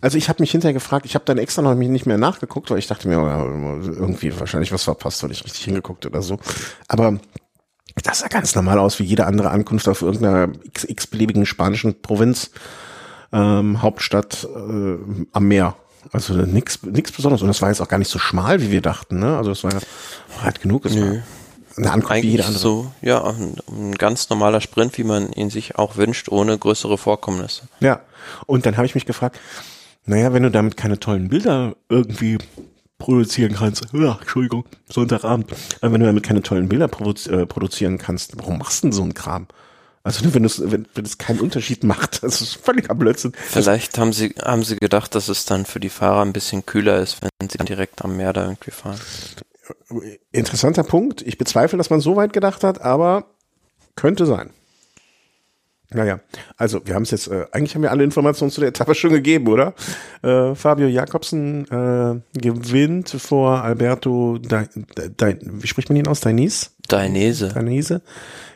[0.00, 2.78] Also ich habe mich hinterher gefragt, ich habe dann extra noch nicht mehr nachgeguckt, weil
[2.78, 6.38] ich dachte mir, irgendwie wahrscheinlich was verpasst, weil ich richtig hingeguckt oder so.
[6.88, 7.18] Aber
[8.02, 10.48] das sah ganz normal aus wie jede andere Ankunft auf irgendeiner
[10.86, 12.50] x-beliebigen spanischen Provinz,
[13.32, 14.98] ähm, Hauptstadt äh,
[15.32, 15.76] am Meer.
[16.12, 17.42] Also nichts nix Besonderes.
[17.42, 19.18] Und das war jetzt auch gar nicht so schmal, wie wir dachten.
[19.18, 19.36] Ne?
[19.36, 19.72] Also es war
[20.42, 20.84] halt genug.
[20.84, 21.20] Es Nö.
[21.76, 22.60] eine Ankunft Eigentlich wie jede andere.
[22.60, 26.96] So, ja, ein, ein ganz normaler Sprint, wie man ihn sich auch wünscht, ohne größere
[26.96, 27.62] Vorkommnisse.
[27.80, 28.00] Ja,
[28.46, 29.40] und dann habe ich mich gefragt,
[30.06, 32.38] naja, wenn du damit keine tollen Bilder irgendwie
[32.98, 38.38] produzieren kannst, ja, Entschuldigung, Sonntagabend, aber wenn du damit keine tollen Bilder äh, produzieren kannst,
[38.38, 39.46] warum machst du denn so einen Kram?
[40.02, 43.32] Also wenn es wenn, wenn es keinen Unterschied macht, das ist völliger Blödsinn.
[43.34, 47.00] Vielleicht haben sie haben sie gedacht, dass es dann für die Fahrer ein bisschen kühler
[47.00, 49.00] ist, wenn sie dann direkt am Meer da irgendwie fahren.
[50.30, 51.22] Interessanter Punkt.
[51.22, 53.24] Ich bezweifle, dass man so weit gedacht hat, aber
[53.96, 54.50] könnte sein.
[55.92, 56.20] Naja,
[56.56, 59.10] also wir haben es jetzt, äh, eigentlich haben wir alle Informationen zu der Etappe schon
[59.10, 59.74] gegeben, oder?
[60.22, 64.64] Äh, Fabio Jakobsen äh, gewinnt vor Alberto, Di,
[64.96, 66.20] Di, wie spricht man ihn aus?
[66.20, 66.70] Dainese?
[66.88, 67.48] Dainese.
[67.48, 68.02] Dainese.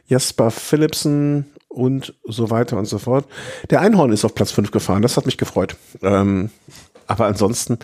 [0.07, 3.27] Jasper Philipsen und so weiter und so fort.
[3.71, 5.77] Der Einhorn ist auf Platz 5 gefahren, das hat mich gefreut.
[6.03, 6.51] Ähm,
[7.07, 7.79] aber ansonsten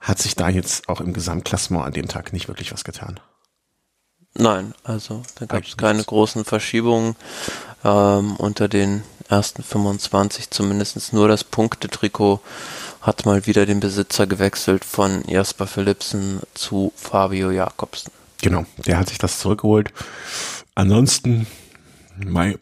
[0.00, 3.18] hat sich da jetzt auch im Gesamtklassement an dem Tag nicht wirklich was getan.
[4.38, 7.16] Nein, also da gab es keine großen Verschiebungen
[7.84, 12.40] ähm, unter den ersten 25, zumindest nur das Punktetrikot
[13.00, 18.10] hat mal wieder den Besitzer gewechselt von Jasper Philipsen zu Fabio Jakobsen.
[18.42, 19.92] Genau, der hat sich das zurückgeholt.
[20.74, 21.46] Ansonsten,
[22.16, 22.56] mein,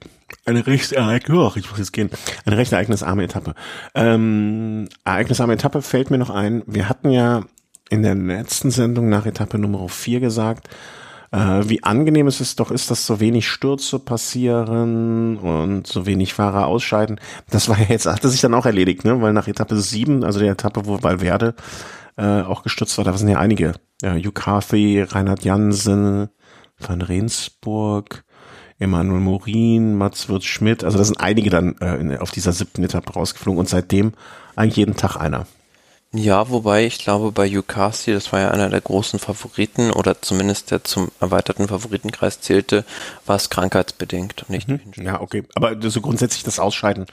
[0.44, 2.11] eine recht ereignis, oh, ich muss jetzt gehen,
[2.44, 3.55] eine recht ereignisarme Etappe.
[3.94, 6.62] Ähm, ereignisarme Etappe fällt mir noch ein.
[6.66, 7.44] Wir hatten ja
[7.88, 10.68] in der letzten Sendung nach Etappe Nummer 4 gesagt,
[11.35, 16.33] äh, wie angenehm es ist doch ist, dass so wenig Stürze passieren und so wenig
[16.33, 17.20] Fahrer ausscheiden.
[17.51, 19.20] Das war ja jetzt, hatte sich dann auch erledigt, ne?
[19.20, 21.55] Weil nach Etappe sieben, also der Etappe, wo Valverde
[22.16, 23.73] äh, auch gestürzt war, da sind ja einige.
[24.01, 24.33] Ja, Hugh
[25.12, 26.29] Reinhard Jansen,
[26.79, 28.25] Van Rensburg,
[28.79, 33.12] Emanuel Morin, Mats Wirtz Schmidt, also da sind einige dann äh, auf dieser siebten Etappe
[33.12, 34.12] rausgeflogen und seitdem
[34.55, 35.47] eigentlich jeden Tag einer.
[36.16, 40.70] Ja, wobei ich glaube, bei Yukasi, das war ja einer der großen Favoriten oder zumindest
[40.70, 42.85] der zum erweiterten Favoritenkreis zählte,
[43.27, 44.81] war es krankheitsbedingt und nicht mhm.
[44.94, 45.42] Ja, okay.
[45.57, 47.07] Aber so grundsätzlich das Ausscheiden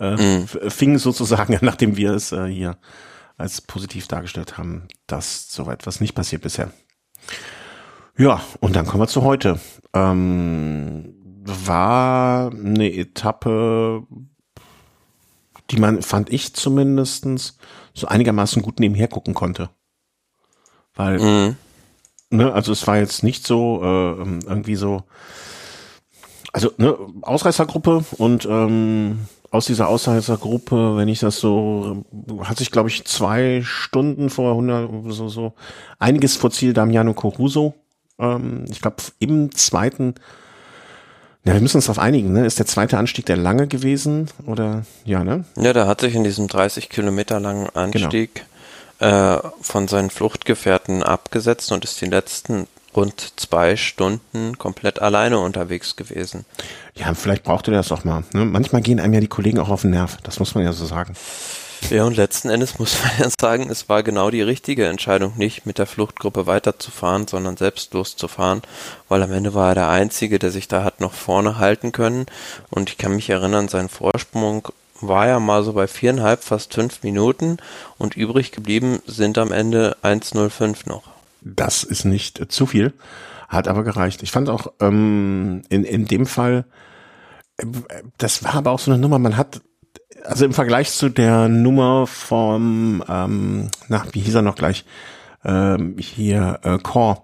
[0.00, 0.48] äh, mhm.
[0.68, 2.76] fing sozusagen, nachdem wir es äh, hier
[3.36, 6.72] als positiv dargestellt haben, dass so etwas nicht passiert bisher.
[8.18, 9.60] Ja, und dann kommen wir zu heute.
[9.94, 14.02] Ähm, war eine Etappe,
[15.70, 17.56] die man, fand ich zumindestens
[18.00, 19.70] so einigermaßen gut nebenher gucken konnte.
[20.94, 21.56] Weil, mhm.
[22.30, 25.04] ne, also es war jetzt nicht so äh, irgendwie so,
[26.52, 32.04] also ne, Ausreißergruppe und ähm, aus dieser Ausreißergruppe, wenn ich das so,
[32.42, 35.54] hat sich glaube ich zwei Stunden vor 100, so, so
[35.98, 37.74] einiges vor Ziel Damiano Coruso.
[38.18, 40.14] Ähm, ich glaube im zweiten
[41.44, 42.44] ja, wir müssen uns darauf einigen, ne?
[42.44, 45.44] Ist der zweite Anstieg der lange gewesen oder ja, ne?
[45.56, 47.80] Ja, der hat sich in diesem 30 Kilometer langen genau.
[47.80, 48.44] Anstieg
[48.98, 49.36] genau.
[49.36, 55.96] äh, von seinen Fluchtgefährten abgesetzt und ist die letzten rund zwei Stunden komplett alleine unterwegs
[55.96, 56.44] gewesen.
[56.94, 58.24] Ja, vielleicht braucht er das auch mal.
[58.32, 58.44] Ne?
[58.44, 60.84] Manchmal gehen einem ja die Kollegen auch auf den Nerv, das muss man ja so
[60.84, 61.14] sagen.
[61.88, 65.66] Ja, und letzten Endes muss man ja sagen, es war genau die richtige Entscheidung, nicht
[65.66, 68.62] mit der Fluchtgruppe weiterzufahren, sondern selbst loszufahren,
[69.08, 72.26] weil am Ende war er der Einzige, der sich da hat noch vorne halten können.
[72.68, 74.68] Und ich kann mich erinnern, sein Vorsprung
[75.00, 77.56] war ja mal so bei viereinhalb, fast fünf Minuten
[77.98, 81.04] und übrig geblieben sind am Ende 1,05 noch.
[81.40, 82.92] Das ist nicht zu viel,
[83.48, 84.22] hat aber gereicht.
[84.22, 86.66] Ich fand auch ähm, in, in dem Fall,
[87.56, 87.64] äh,
[88.18, 89.62] das war aber auch so eine Nummer, man hat
[90.24, 94.84] also im Vergleich zu der Nummer vom, ähm, na, wie hieß er noch gleich,
[95.44, 97.22] ähm, hier, äh, Core,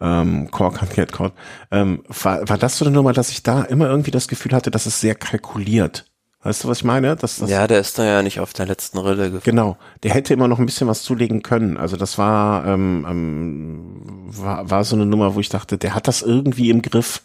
[0.00, 1.32] ähm, Core Can't Core,
[1.70, 4.70] ähm, war, war das so eine Nummer, dass ich da immer irgendwie das Gefühl hatte,
[4.70, 6.06] dass es sehr kalkuliert.
[6.42, 7.16] Weißt du, was ich meine?
[7.16, 9.42] Dass, das, ja, der ist da ja nicht auf der letzten Rille gefahren.
[9.44, 11.78] Genau, der hätte immer noch ein bisschen was zulegen können.
[11.78, 16.06] Also das war, ähm, ähm, war, war so eine Nummer, wo ich dachte, der hat
[16.06, 17.22] das irgendwie im Griff,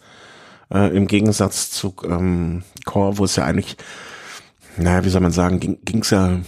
[0.72, 3.76] äh, im Gegensatz zu ähm, Core, wo es ja eigentlich
[4.76, 6.40] naja, wie soll man sagen, ging es ja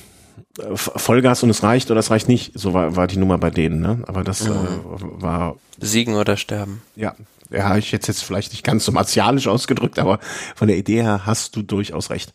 [0.59, 2.59] äh, Vollgas und es reicht oder es reicht nicht.
[2.59, 4.03] So war, war die Nummer bei denen, ne?
[4.07, 4.53] Aber das mhm.
[4.53, 5.57] äh, war.
[5.79, 6.83] Siegen oder sterben.
[6.97, 7.15] Ja.
[7.51, 10.21] Ja, ich jetzt jetzt vielleicht nicht ganz so martialisch ausgedrückt, aber
[10.57, 12.33] von der Idee her hast du durchaus recht.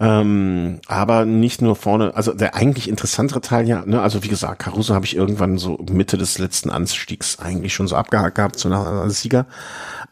[0.00, 4.60] Ähm, aber nicht nur vorne, also der eigentlich interessantere Teil ja, ne, also wie gesagt,
[4.60, 8.68] Caruso habe ich irgendwann so Mitte des letzten Anstiegs eigentlich schon so abgehakt gehabt, so
[8.68, 9.46] als Sieger.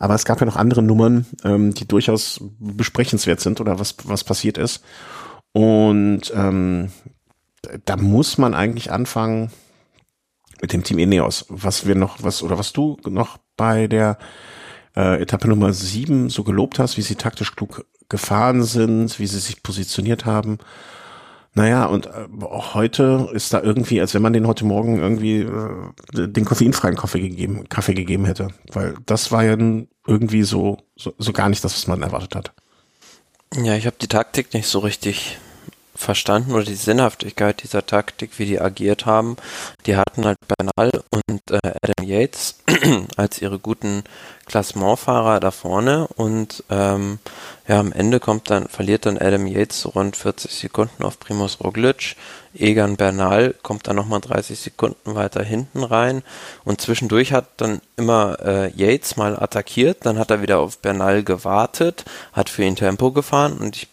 [0.01, 4.25] Aber es gab ja noch andere Nummern, ähm, die durchaus besprechenswert sind oder was, was
[4.25, 4.83] passiert ist.
[5.53, 6.91] Und ähm,
[7.85, 9.53] da muss man eigentlich anfangen
[10.61, 14.19] mit dem Team Ineos, was wir noch, was, oder was du noch bei der
[14.97, 19.39] äh, Etappe Nummer sieben so gelobt hast, wie sie taktisch klug gefahren sind, wie sie
[19.39, 20.59] sich positioniert haben.
[21.55, 22.27] Naja, und äh,
[22.75, 27.21] heute ist da irgendwie, als wenn man den heute Morgen irgendwie äh, den koffeinfreien Kaffee
[27.21, 28.49] gegeben, Kaffee gegeben hätte.
[28.73, 29.57] Weil das war ja
[30.07, 32.53] irgendwie so, so, so gar nicht das, was man erwartet hat.
[33.55, 35.39] Ja, ich habe die Taktik nicht so richtig
[35.97, 39.37] verstanden oder die Sinnhaftigkeit dieser Taktik, wie die agiert haben.
[39.87, 42.59] Die hatten halt Bernal und äh, Adam Yates
[43.17, 44.05] als ihre guten
[44.47, 47.19] Klassementfahrer da vorne und ähm,
[47.67, 52.15] ja, am Ende kommt dann, verliert dann Adam Yates rund 40 Sekunden auf Primus Roglic.
[52.55, 56.23] Egan Bernal kommt dann nochmal 30 Sekunden weiter hinten rein
[56.65, 61.23] und zwischendurch hat dann immer äh, Yates mal attackiert, dann hat er wieder auf Bernal
[61.25, 63.89] gewartet, hat für ihn Tempo gefahren und ich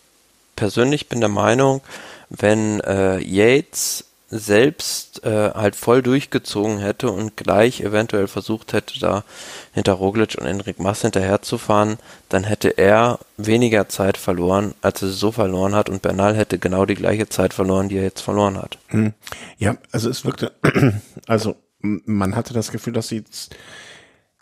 [0.64, 1.82] persönlich bin der Meinung,
[2.30, 9.26] wenn äh, Yates selbst äh, halt voll durchgezogen hätte und gleich eventuell versucht hätte, da
[9.74, 11.98] hinter Roglic und Enric Mas hinterherzufahren,
[12.30, 16.86] dann hätte er weniger Zeit verloren, als er so verloren hat und Bernal hätte genau
[16.86, 18.78] die gleiche Zeit verloren, die er jetzt verloren hat.
[18.88, 19.12] Hm.
[19.58, 20.54] Ja, also es wirkte,
[21.28, 23.26] also man hatte das Gefühl, dass sie,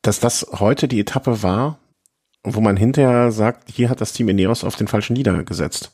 [0.03, 1.79] dass das heute die Etappe war,
[2.43, 5.91] wo man hinterher sagt, hier hat das Team Ineos auf den falschen niedergesetzt.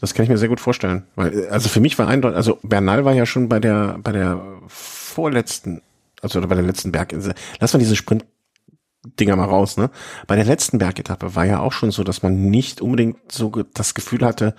[0.00, 1.04] Das kann ich mir sehr gut vorstellen.
[1.14, 4.40] Weil, also für mich war eindeutig, also Bernal war ja schon bei der, bei der
[4.68, 5.82] vorletzten,
[6.22, 7.34] also bei der letzten Berginsel.
[7.58, 8.24] Lass mal diese Sprint
[9.18, 9.90] Dinger mal raus, ne?
[10.26, 13.94] Bei der letzten Bergetappe war ja auch schon so, dass man nicht unbedingt so das
[13.94, 14.54] Gefühl hatte,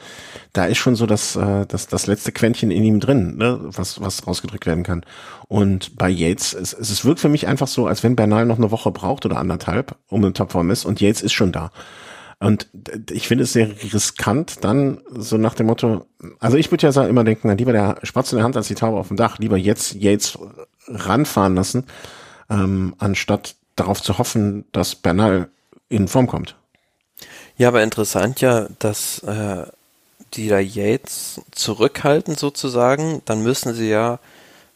[0.52, 3.60] da ist schon so das, äh, das, das letzte Quäntchen in ihm drin, ne?
[3.62, 5.06] was, was rausgedrückt werden kann.
[5.48, 8.72] Und bei Yates, es, es wirkt für mich einfach so, als wenn Bernal noch eine
[8.72, 11.70] Woche braucht oder anderthalb, um in Topform ist und Yates ist schon da.
[12.42, 12.68] Und
[13.12, 16.08] ich finde es sehr riskant, dann so nach dem Motto,
[16.40, 18.98] also ich würde ja immer denken, lieber der Spatz in der Hand als die Taube
[18.98, 20.40] auf dem Dach, lieber jetzt Yates
[20.88, 21.86] ranfahren lassen,
[22.50, 25.50] ähm, anstatt darauf zu hoffen, dass Bernal
[25.88, 26.56] in Form kommt.
[27.58, 29.68] Ja, aber interessant ja, dass äh,
[30.34, 34.18] die da Yates zurückhalten sozusagen, dann müssen sie ja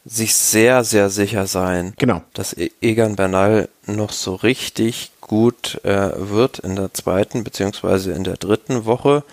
[0.04, 2.22] sich sehr, sehr sicher sein, genau.
[2.32, 8.24] dass e- Egan Bernal noch so richtig gut äh, wird in der zweiten beziehungsweise in
[8.24, 9.24] der dritten Woche,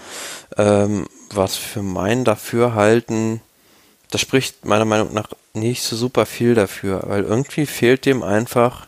[0.57, 3.41] ähm, was für mein Dafürhalten,
[4.09, 8.87] das spricht meiner Meinung nach nicht so super viel dafür, weil irgendwie fehlt dem einfach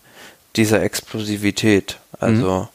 [0.56, 1.98] dieser Explosivität.
[2.20, 2.68] Also mhm.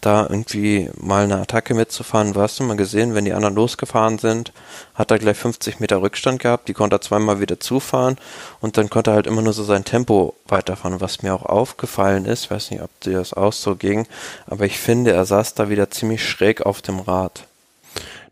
[0.00, 4.18] Da irgendwie mal eine Attacke mitzufahren, du hast du mal gesehen, wenn die anderen losgefahren
[4.18, 4.52] sind,
[4.94, 8.16] hat er gleich 50 Meter Rückstand gehabt, die konnte er zweimal wieder zufahren
[8.60, 11.00] und dann konnte er halt immer nur so sein Tempo weiterfahren.
[11.00, 14.06] Was mir auch aufgefallen ist, weiß nicht, ob dir das auch so ging,
[14.46, 17.44] aber ich finde, er saß da wieder ziemlich schräg auf dem Rad.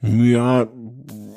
[0.03, 0.67] Ja,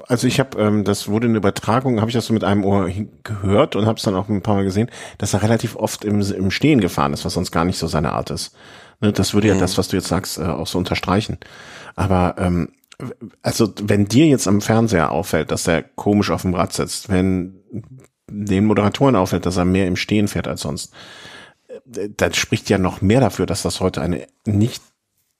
[0.08, 2.90] also ich habe, ähm, das wurde eine Übertragung, habe ich das so mit einem Ohr
[3.24, 6.22] gehört und habe es dann auch ein paar Mal gesehen, dass er relativ oft im,
[6.22, 8.56] im Stehen gefahren ist, was sonst gar nicht so seine Art ist.
[9.00, 9.60] Ne, das würde ja mhm.
[9.60, 11.38] das, was du jetzt sagst, äh, auch so unterstreichen.
[11.96, 12.70] Aber ähm,
[13.42, 17.62] also wenn dir jetzt am Fernseher auffällt, dass er komisch auf dem Rad sitzt, wenn
[18.30, 20.94] den Moderatoren auffällt, dass er mehr im Stehen fährt als sonst,
[21.68, 24.82] äh, dann spricht ja noch mehr dafür, dass das heute eine nicht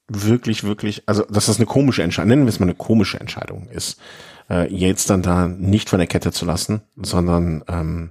[0.08, 3.68] wirklich, wirklich, also dass das eine komische Entscheidung, nennen wir es mal eine komische Entscheidung
[3.68, 4.00] ist,
[4.48, 8.10] äh, Yates dann da nicht von der Kette zu lassen, sondern ähm,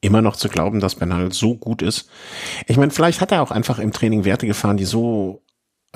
[0.00, 2.08] immer noch zu glauben, dass Bernal so gut ist.
[2.66, 5.42] Ich meine, vielleicht hat er auch einfach im Training Werte gefahren, die so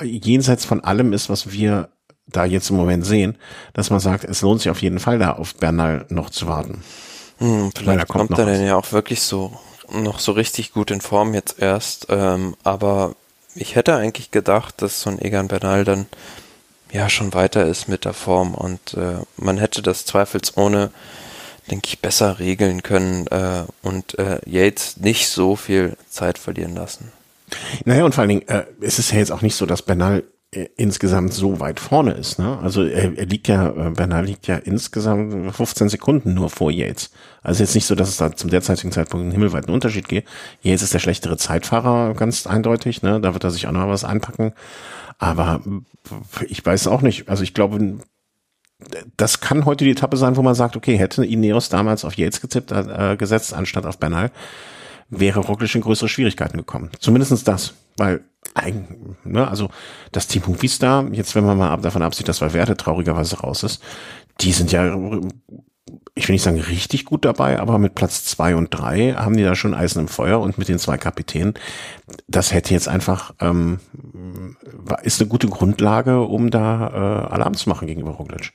[0.02, 1.88] jenseits von allem ist, was wir
[2.26, 3.36] da jetzt im Moment sehen,
[3.74, 6.82] dass man sagt, es lohnt sich auf jeden Fall da auf Bernal noch zu warten.
[7.38, 9.58] Hm, vielleicht kommt, kommt er denn ja auch wirklich so
[9.92, 13.14] noch so richtig gut in Form jetzt erst, ähm, aber
[13.54, 16.06] ich hätte eigentlich gedacht, dass so ein Egan Bernal dann
[16.90, 20.90] ja schon weiter ist mit der Form und äh, man hätte das zweifelsohne,
[21.70, 27.12] denke ich, besser regeln können äh, und äh, Yates nicht so viel Zeit verlieren lassen.
[27.84, 30.24] Naja, und vor allen Dingen, äh, es ist ja jetzt auch nicht so, dass Bernal
[30.54, 32.38] äh, insgesamt so weit vorne ist.
[32.38, 32.58] Ne?
[32.62, 37.10] Also er, er liegt ja, äh, Bernal liegt ja insgesamt 15 Sekunden nur vor Yates.
[37.42, 40.26] Also jetzt nicht so, dass es da zum derzeitigen Zeitpunkt einen himmelweiten Unterschied geht.
[40.62, 43.02] Yates ist der schlechtere Zeitfahrer, ganz eindeutig.
[43.02, 43.20] Ne?
[43.20, 44.52] Da wird er sich auch noch was einpacken.
[45.18, 45.60] Aber
[46.48, 47.28] ich weiß auch nicht.
[47.28, 47.98] Also ich glaube,
[49.16, 52.40] das kann heute die Etappe sein, wo man sagt, okay, hätte Ineos damals auf Yates
[52.40, 54.30] gezippt, äh, gesetzt, anstatt auf Bernal,
[55.10, 56.90] wäre Roglic in größere Schwierigkeiten gekommen.
[56.98, 57.74] Zumindestens das.
[57.96, 58.22] Weil,
[59.24, 59.70] ne, also
[60.10, 63.82] das Team Movistar, jetzt wenn man mal davon absieht, dass Valverde traurigerweise raus ist,
[64.40, 64.96] die sind ja
[66.14, 69.42] ich will nicht sagen richtig gut dabei, aber mit Platz zwei und drei haben die
[69.42, 71.54] da schon Eisen im Feuer und mit den zwei Kapitänen,
[72.28, 73.80] das hätte jetzt einfach, ähm,
[75.02, 78.52] ist eine gute Grundlage, um da äh, Alarm zu machen gegenüber Roglic.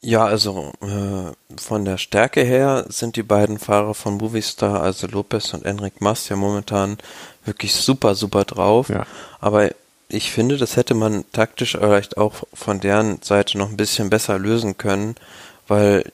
[0.00, 5.52] Ja, also äh, von der Stärke her sind die beiden Fahrer von Movistar, also Lopez
[5.54, 6.98] und Enric Mas, ja momentan
[7.44, 8.90] wirklich super, super drauf.
[8.90, 9.06] Ja.
[9.40, 9.70] Aber
[10.08, 14.38] ich finde, das hätte man taktisch vielleicht auch von deren Seite noch ein bisschen besser
[14.38, 15.16] lösen können,
[15.66, 16.12] weil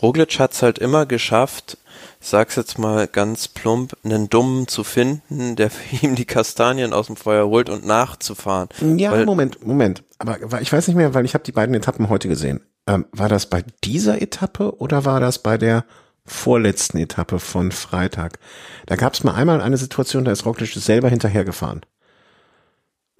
[0.00, 1.76] Roglic hat es halt immer geschafft,
[2.20, 6.92] ich sag's jetzt mal ganz plump, einen Dummen zu finden, der für ihn die Kastanien
[6.92, 8.68] aus dem Feuer holt und nachzufahren.
[8.96, 10.04] Ja, weil, Moment, Moment.
[10.18, 12.60] Aber ich weiß nicht mehr, weil ich habe die beiden Etappen heute gesehen.
[12.86, 15.84] Ähm, war das bei dieser Etappe oder war das bei der
[16.26, 18.38] vorletzten Etappe von Freitag?
[18.86, 21.82] Da gab es mal einmal eine Situation, da ist Roglic selber hinterhergefahren.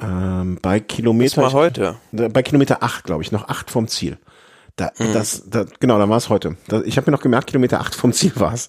[0.00, 1.42] Ähm, bei Kilometer.
[1.42, 1.96] Das war heute.
[2.12, 4.18] Bei Kilometer acht, glaube ich, noch acht vom Ziel.
[4.76, 5.12] Da, mhm.
[5.12, 6.56] das, da, genau, da war es heute.
[6.66, 8.68] Da, ich habe mir noch gemerkt, Kilometer acht vom Ziel war es.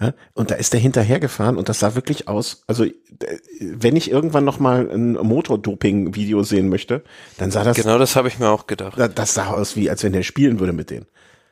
[0.00, 2.64] Ja, und da ist der hinterhergefahren und das sah wirklich aus.
[2.66, 2.86] Also
[3.60, 7.04] wenn ich irgendwann noch mal ein Motordoping-Video sehen möchte,
[7.36, 7.76] dann sah das.
[7.76, 8.98] Genau, das habe ich mir auch gedacht.
[9.14, 11.06] Das sah aus wie, als wenn der spielen würde mit denen.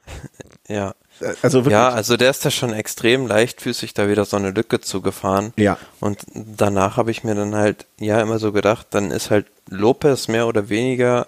[0.68, 0.94] ja.
[1.42, 1.72] Also wirklich.
[1.72, 5.52] Ja, also der ist da schon extrem leichtfüßig da wieder so eine Lücke zugefahren.
[5.56, 5.76] Ja.
[6.00, 10.28] Und danach habe ich mir dann halt ja immer so gedacht, dann ist halt Lopez
[10.28, 11.26] mehr oder weniger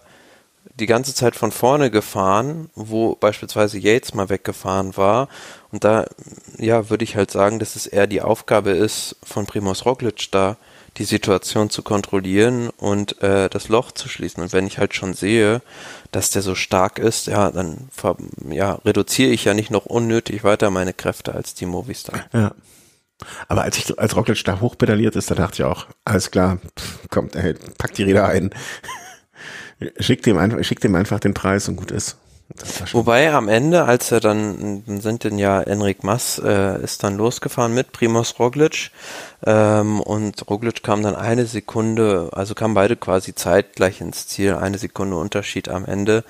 [0.75, 5.29] die ganze Zeit von vorne gefahren, wo beispielsweise Yates mal weggefahren war.
[5.71, 6.07] Und da,
[6.59, 10.57] ja, würde ich halt sagen, dass es eher die Aufgabe ist, von Primoz Roglic da
[10.99, 14.43] die Situation zu kontrollieren und äh, das Loch zu schließen.
[14.43, 15.63] Und wenn ich halt schon sehe,
[16.11, 17.89] dass der so stark ist, ja, dann
[18.51, 22.21] ja, reduziere ich ja nicht noch unnötig weiter meine Kräfte als die Movistar.
[22.33, 22.53] Ja.
[23.49, 27.09] Aber als ich als Roglic da hochpedaliert ist, da dachte ich auch, alles klar, pff,
[27.09, 28.51] kommt, ey, pack die Räder ein.
[29.99, 32.17] Schick dem, einfach, schick dem einfach den Preis und gut ist.
[32.93, 37.17] Wobei am Ende, als er dann, dann sind denn ja Enric Mass äh, ist dann
[37.17, 38.91] losgefahren mit Primoz Roglic
[39.45, 44.79] ähm, und Roglic kam dann eine Sekunde, also kamen beide quasi zeitgleich ins Ziel, eine
[44.79, 46.25] Sekunde Unterschied am Ende.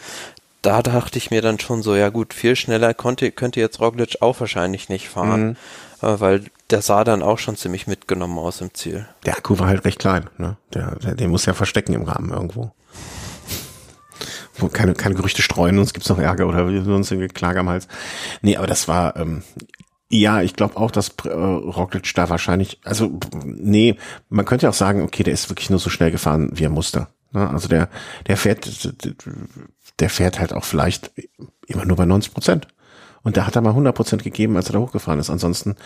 [0.60, 4.18] Da dachte ich mir dann schon so, ja gut, viel schneller konnte, könnte jetzt Roglic
[4.20, 5.56] auch wahrscheinlich nicht fahren,
[6.00, 6.08] mhm.
[6.08, 9.08] äh, weil der sah dann auch schon ziemlich mitgenommen aus im Ziel.
[9.26, 10.56] Der Akku war halt recht klein, ne?
[10.72, 12.70] Der, der, den muss ja verstecken im Rahmen irgendwo
[14.72, 17.88] keine, keine Gerüchte streuen, sonst gibt's noch Ärger oder sonst irgendwie Klage am Hals.
[18.42, 19.42] Nee, aber das war, ähm,
[20.10, 23.96] ja, ich glaube auch, dass äh, Roglic da wahrscheinlich, also nee,
[24.28, 26.70] man könnte ja auch sagen, okay, der ist wirklich nur so schnell gefahren, wie er
[26.70, 27.08] musste.
[27.32, 27.48] Ne?
[27.48, 27.88] Also der,
[28.26, 28.92] der fährt,
[29.98, 31.10] der fährt halt auch vielleicht
[31.66, 32.68] immer nur bei 90 Prozent.
[33.24, 35.30] Und da hat er mal 100 Prozent gegeben, als er da hochgefahren ist.
[35.30, 35.76] Ansonsten,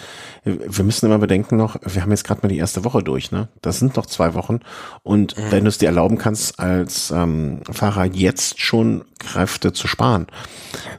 [0.45, 3.49] wir müssen immer bedenken noch, wir haben jetzt gerade mal die erste Woche durch, ne?
[3.61, 4.61] Das sind noch zwei Wochen.
[5.03, 5.43] Und mhm.
[5.51, 10.27] wenn du es dir erlauben kannst, als ähm, Fahrer jetzt schon Kräfte zu sparen,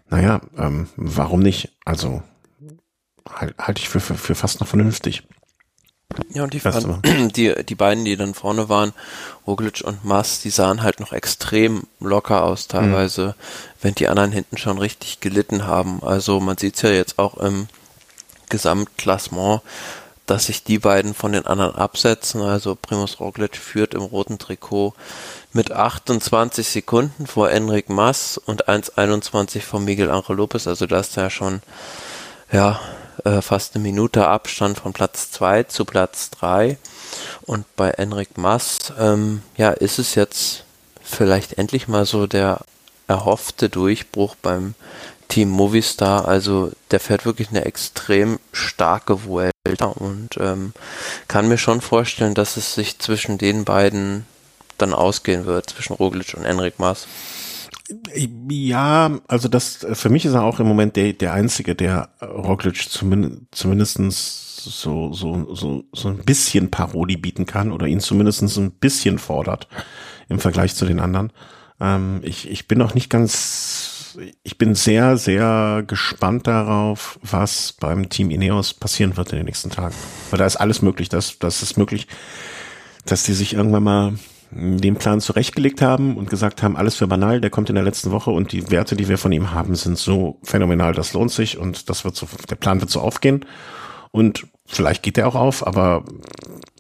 [0.10, 1.78] naja, ähm, warum nicht?
[1.86, 2.22] Also
[3.34, 5.24] halte halt ich für, für, für fast noch vernünftig.
[6.30, 7.06] Ja, und die, fand,
[7.36, 8.94] die, die beiden, die dann vorne waren,
[9.46, 13.34] Roglic und Mass, die sahen halt noch extrem locker aus teilweise, mhm.
[13.82, 16.02] wenn die anderen hinten schon richtig gelitten haben.
[16.04, 17.68] Also man sieht es ja jetzt auch im
[18.50, 19.62] Gesamtklassement,
[20.26, 22.42] dass sich die beiden von den anderen absetzen.
[22.42, 24.94] Also Primus Roglic führt im roten Trikot
[25.54, 30.68] mit 28 Sekunden vor Enric Mass und 1,21 vor Miguel Angel Lopez.
[30.68, 31.62] Also da ist ja schon,
[32.52, 32.80] ja,
[33.24, 36.78] äh, fast eine Minute Abstand von Platz 2 zu Platz 3.
[37.44, 40.64] Und bei Enric Mass, ähm, ja, ist es jetzt
[41.02, 42.60] vielleicht endlich mal so der
[43.08, 44.76] erhoffte Durchbruch beim
[45.28, 46.28] Team Movistar.
[46.28, 50.74] Also der fährt wirklich eine extrem starke Vuelta und ähm,
[51.28, 54.26] kann mir schon vorstellen, dass es sich zwischen den beiden
[54.78, 57.08] dann ausgehen wird, zwischen Roglic und Enric Maas.
[58.50, 62.90] Ja, also das für mich ist er auch im Moment der der einzige, der Roglic
[62.90, 68.72] zumindest zumindestens so so so so ein bisschen Parodie bieten kann oder ihn zumindestens ein
[68.72, 69.68] bisschen fordert
[70.28, 71.32] im Vergleich zu den anderen.
[71.80, 78.10] Ähm, ich ich bin noch nicht ganz ich bin sehr sehr gespannt darauf, was beim
[78.10, 79.96] Team Ineos passieren wird in den nächsten Tagen,
[80.32, 82.08] weil da ist alles möglich, das das ist möglich,
[83.06, 84.14] dass die sich irgendwann mal
[84.52, 88.12] den Plan zurechtgelegt haben und gesagt haben, alles für banal, der kommt in der letzten
[88.12, 91.58] Woche und die Werte, die wir von ihm haben, sind so phänomenal, das lohnt sich
[91.58, 93.46] und das wird so, der Plan wird so aufgehen
[94.12, 96.06] und vielleicht geht der auch auf, aber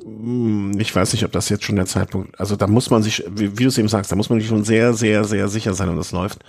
[0.05, 3.23] mm, ich weiß nicht, ob das jetzt schon der Zeitpunkt, also da muss man sich,
[3.29, 5.73] wie, wie du es eben sagst, da muss man sich schon sehr, sehr, sehr sicher
[5.73, 6.39] sein und das läuft.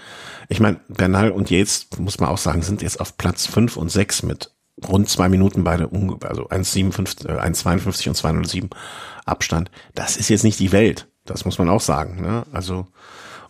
[0.49, 3.91] Ich meine, Bernal und Yates, muss man auch sagen, sind jetzt auf Platz fünf und
[3.91, 4.53] sechs mit
[4.87, 5.89] rund zwei Minuten beide,
[6.22, 8.70] also 1,57, 1,52 äh, und 207
[9.24, 9.70] Abstand.
[9.95, 11.09] Das ist jetzt nicht die Welt.
[11.24, 12.22] Das muss man auch sagen.
[12.22, 12.45] Ne?
[12.53, 12.87] Also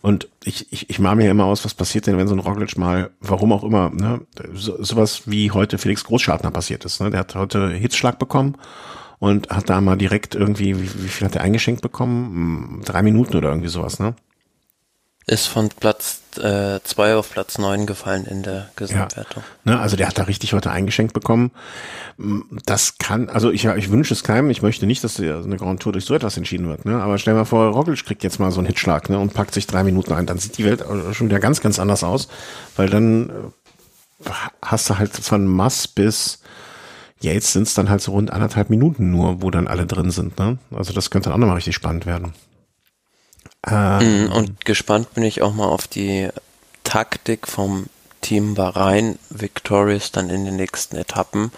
[0.01, 2.77] und ich, ich, ich mache mir immer aus, was passiert denn, wenn so ein Roglic
[2.77, 4.21] mal, warum auch immer, ne,
[4.53, 7.01] so, sowas wie heute Felix Großschartner passiert ist.
[7.01, 7.09] Ne?
[7.09, 8.55] Der hat heute Hitzschlag bekommen
[9.19, 12.77] und hat da mal direkt irgendwie, wie, wie viel hat er eingeschenkt bekommen?
[12.77, 14.15] Hm, drei Minuten oder irgendwie sowas, ne?
[15.29, 19.43] Ist von Platz 2 äh, auf Platz 9 gefallen in der Gesamtwertung.
[19.63, 21.51] Ja, ne, also der hat da richtig heute eingeschenkt bekommen.
[22.65, 25.93] Das kann, also ich, ich wünsche es keinem, ich möchte nicht, dass eine Grand Tour
[25.93, 26.99] durch so etwas entschieden wird, ne?
[26.99, 29.19] Aber stell mal vor, Roglic kriegt jetzt mal so einen Hitschlag, ne?
[29.19, 32.03] Und packt sich drei Minuten ein, dann sieht die Welt schon wieder ganz, ganz anders
[32.03, 32.27] aus,
[32.75, 34.31] weil dann äh,
[34.63, 36.39] hast du halt von Mass bis
[37.21, 40.39] jetzt sind es dann halt so rund anderthalb Minuten nur, wo dann alle drin sind,
[40.39, 40.57] ne?
[40.71, 42.33] Also das könnte dann auch nochmal richtig spannend werden.
[43.67, 46.29] Ähm, und gespannt bin ich auch mal auf die
[46.83, 47.87] Taktik vom
[48.21, 51.51] Team Bahrain Victorious dann in den nächsten Etappen,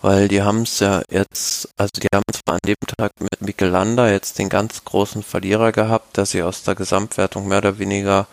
[0.00, 3.68] weil die haben es ja jetzt, also die haben zwar an dem Tag mit Mikel
[3.68, 8.26] Landa jetzt den ganz großen Verlierer gehabt, der sie aus der Gesamtwertung mehr oder weniger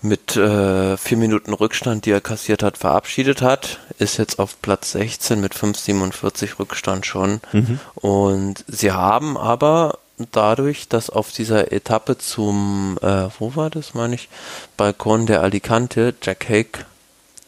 [0.00, 4.92] mit äh, vier Minuten Rückstand, die er kassiert hat, verabschiedet hat, ist jetzt auf Platz
[4.92, 7.40] 16 mit 5,47 Rückstand schon.
[7.52, 7.80] Mhm.
[7.96, 9.98] Und sie haben aber
[10.32, 14.28] dadurch, dass auf dieser Etappe zum, äh, wo war das, meine ich,
[14.76, 16.84] Balkon der Alicante, Jack Hake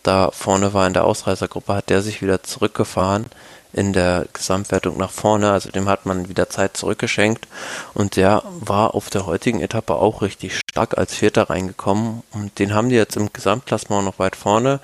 [0.02, 3.26] da vorne war in der Ausreißergruppe, hat der sich wieder zurückgefahren
[3.72, 7.46] in der Gesamtwertung nach vorne, also dem hat man wieder Zeit zurückgeschenkt.
[7.92, 12.22] Und der war auf der heutigen Etappe auch richtig stark als Vierter reingekommen.
[12.32, 14.80] Und den haben die jetzt im Gesamtklassement noch weit vorne.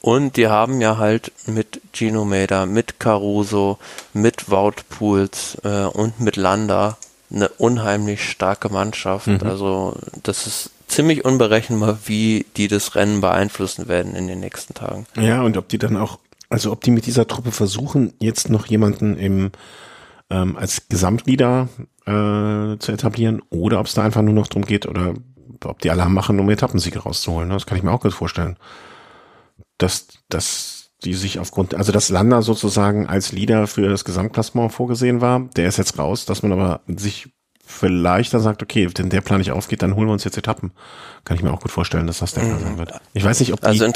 [0.00, 3.78] Und die haben ja halt mit Gino Mader, mit Caruso,
[4.12, 6.96] mit Wout Pools äh, und mit Landa
[7.30, 9.26] eine unheimlich starke Mannschaft.
[9.26, 9.40] Mhm.
[9.42, 15.06] Also das ist ziemlich unberechenbar, wie die das Rennen beeinflussen werden in den nächsten Tagen.
[15.16, 16.18] Ja, und ob die dann auch
[16.48, 19.50] Also ob die mit dieser Truppe versuchen, jetzt noch jemanden im
[20.30, 21.68] ähm, als Gesamtleader
[22.06, 25.14] äh, zu etablieren oder ob es da einfach nur noch drum geht oder
[25.64, 27.50] ob die alle machen, um Etappensiege rauszuholen.
[27.50, 28.56] Das kann ich mir auch gut vorstellen.
[29.78, 35.20] Dass, dass die sich aufgrund, also dass Landa sozusagen als Leader für das Gesamtklassement vorgesehen
[35.20, 37.28] war, der ist jetzt raus, dass man aber sich
[37.64, 40.72] vielleicht dann sagt, okay, wenn der Plan nicht aufgeht, dann holen wir uns jetzt Etappen.
[41.24, 42.92] Kann ich mir auch gut vorstellen, dass das der Fall sein wird.
[43.12, 43.92] Ich weiß nicht, ob die, also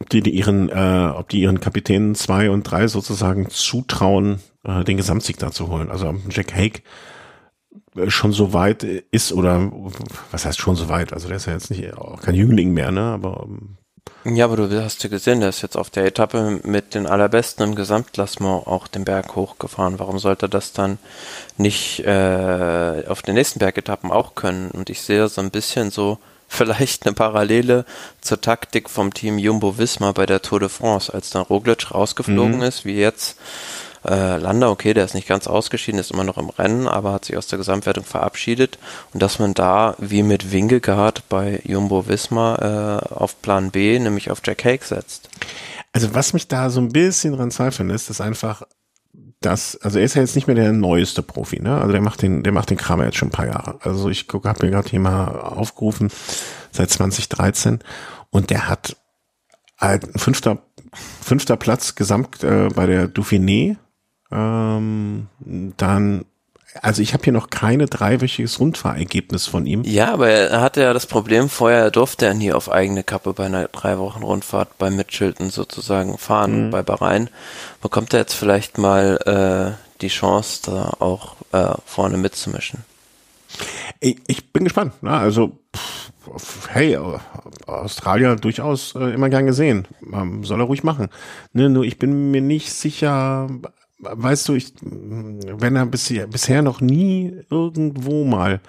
[0.00, 4.84] ob die, die ihren, äh, ob die ihren Kapitänen zwei und drei sozusagen zutrauen, äh,
[4.84, 5.90] den Gesamtsieg da zu holen.
[5.90, 6.82] Also Jack Hake
[7.96, 9.72] äh, schon so weit ist oder
[10.30, 11.12] was heißt schon so weit?
[11.12, 13.02] Also der ist ja jetzt nicht auch kein Jüngling mehr, ne?
[13.02, 13.78] Aber ähm,
[14.24, 17.62] ja, aber du hast ja gesehen, der ist jetzt auf der Etappe mit den allerbesten
[17.62, 19.98] im Gesamtklassement auch den Berg hochgefahren.
[19.98, 20.98] Warum sollte das dann
[21.58, 24.70] nicht äh, auf den nächsten Bergetappen auch können?
[24.70, 27.84] Und ich sehe so ein bisschen so vielleicht eine Parallele
[28.22, 32.56] zur Taktik vom Team Jumbo Visma bei der Tour de France, als dann Roglic rausgeflogen
[32.56, 32.62] mhm.
[32.62, 33.38] ist, wie jetzt
[34.04, 37.24] äh, Landa, okay, der ist nicht ganz ausgeschieden, ist immer noch im Rennen, aber hat
[37.24, 38.78] sich aus der Gesamtwertung verabschiedet.
[39.12, 44.30] Und dass man da, wie mit Wingegaard bei Jumbo Visma, äh, auf Plan B, nämlich
[44.30, 45.28] auf Jack Hake setzt.
[45.92, 48.62] Also was mich da so ein bisschen dran zweifeln ist, ist einfach,
[49.40, 51.78] dass, also er ist ja jetzt nicht mehr der neueste Profi, ne?
[51.78, 53.78] Also der macht den, der macht den Kram jetzt schon ein paar Jahre.
[53.82, 56.10] Also ich gucke, habe mir gerade hier mal aufgerufen,
[56.72, 57.80] seit 2013
[58.30, 58.96] und der hat
[59.78, 60.62] halt fünfter,
[61.22, 63.76] fünfter Platz gesamt äh, bei der Dauphiné
[64.30, 65.28] ähm,
[65.76, 66.24] dann,
[66.80, 69.82] also ich habe hier noch keine dreiwöchiges Rundfahrergebnis von ihm.
[69.84, 73.46] Ja, aber er hatte ja das Problem, vorher durfte er nie auf eigene Kappe bei
[73.46, 76.70] einer drei Wochen Rundfahrt bei Mitchelton sozusagen fahren, mhm.
[76.70, 77.30] bei Bahrain.
[77.80, 82.84] Bekommt er jetzt vielleicht mal äh, die Chance, da auch äh, vorne mitzumischen?
[84.00, 84.94] Ich, ich bin gespannt.
[85.00, 85.58] Na, also
[86.68, 86.98] hey,
[87.66, 89.86] Australier durchaus äh, immer gern gesehen.
[90.12, 91.08] Ähm, soll er ruhig machen.
[91.52, 93.48] Ne, nur ich bin mir nicht sicher,
[93.98, 98.60] weißt du, ich, wenn er bisher, bisher noch nie irgendwo mal,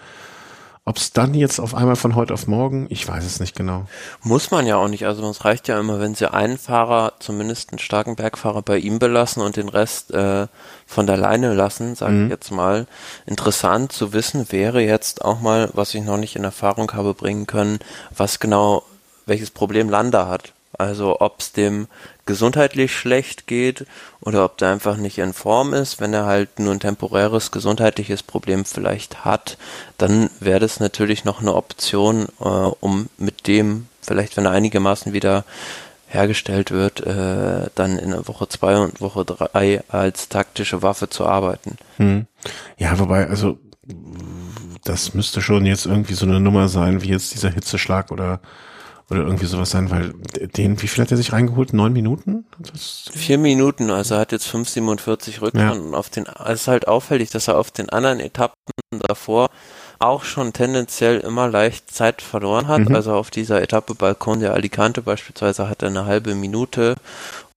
[0.87, 3.87] ob es dann jetzt auf einmal von heute auf morgen, ich weiß es nicht genau.
[4.21, 5.07] Muss man ja auch nicht.
[5.07, 8.99] Also es reicht ja immer, wenn sie einen Fahrer, zumindest einen starken Bergfahrer bei ihm
[8.99, 10.45] belassen und den Rest äh,
[10.85, 12.25] von der Leine lassen, sage mhm.
[12.25, 12.85] ich jetzt mal.
[13.25, 17.47] Interessant zu wissen wäre jetzt auch mal, was ich noch nicht in Erfahrung habe bringen
[17.47, 17.79] können,
[18.15, 18.83] was genau,
[19.25, 20.53] welches Problem Landa hat.
[20.77, 21.87] Also ob es dem
[22.25, 23.85] gesundheitlich schlecht geht
[24.21, 25.99] oder ob der einfach nicht in Form ist.
[25.99, 29.57] Wenn er halt nur ein temporäres gesundheitliches Problem vielleicht hat,
[29.97, 35.13] dann wäre das natürlich noch eine Option, äh, um mit dem, vielleicht wenn er einigermaßen
[35.13, 35.45] wieder
[36.07, 41.77] hergestellt wird, äh, dann in Woche zwei und Woche drei als taktische Waffe zu arbeiten.
[41.97, 42.25] Hm.
[42.77, 43.59] Ja, wobei, also
[44.83, 48.39] das müsste schon jetzt irgendwie so eine Nummer sein, wie jetzt dieser Hitzeschlag oder
[49.09, 50.13] oder irgendwie sowas sein, weil
[50.57, 51.73] den, wie viel hat er sich reingeholt?
[51.73, 52.45] Neun Minuten?
[52.57, 55.71] Das Vier Minuten, also er hat jetzt 5,47 Rückrund ja.
[55.71, 58.55] und auf den, es ist halt auffällig, dass er auf den anderen Etappen
[59.07, 59.49] davor
[59.99, 62.89] auch schon tendenziell immer leicht Zeit verloren hat.
[62.89, 62.95] Mhm.
[62.95, 66.95] Also auf dieser Etappe Balkon der Alicante beispielsweise hat er eine halbe Minute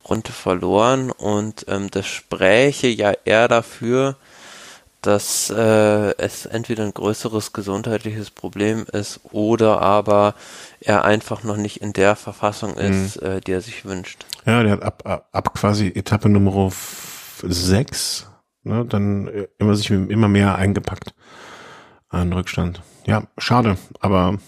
[0.09, 4.17] Runde verloren und ähm, das spräche ja eher dafür,
[5.03, 10.35] dass äh, es entweder ein größeres gesundheitliches Problem ist oder aber
[10.81, 12.79] er einfach noch nicht in der Verfassung mhm.
[12.79, 13.27] ist, mhm.
[13.27, 14.27] äh, die er sich wünscht.
[14.45, 16.71] Ja, der hat ab, ab, ab quasi Etappe Nummer
[17.43, 18.27] 6
[18.65, 21.15] ne, dann äh, immer sich immer mehr eingepackt
[22.09, 22.83] an Rückstand.
[23.07, 24.39] Ja, schade, aber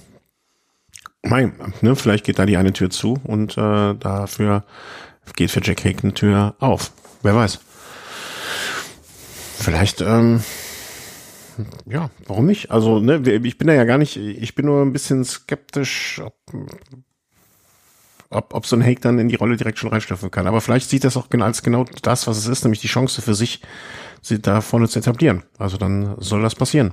[1.22, 4.64] mein, ne, vielleicht geht da die eine Tür zu und äh, dafür
[5.36, 6.92] geht für Jack Hake eine Tür auf.
[7.22, 7.60] Wer weiß.
[9.60, 10.40] Vielleicht ähm,
[11.86, 12.70] ja, warum nicht?
[12.70, 16.34] Also, ne, ich bin da ja gar nicht, ich bin nur ein bisschen skeptisch, ob,
[18.30, 20.46] ob, ob so ein Hake dann in die Rolle direkt schon reinschlüpfen kann.
[20.46, 23.22] Aber vielleicht sieht das auch genau als genau das, was es ist, nämlich die Chance
[23.22, 23.60] für sich,
[24.22, 25.42] sie da vorne zu etablieren.
[25.58, 26.92] Also dann soll das passieren.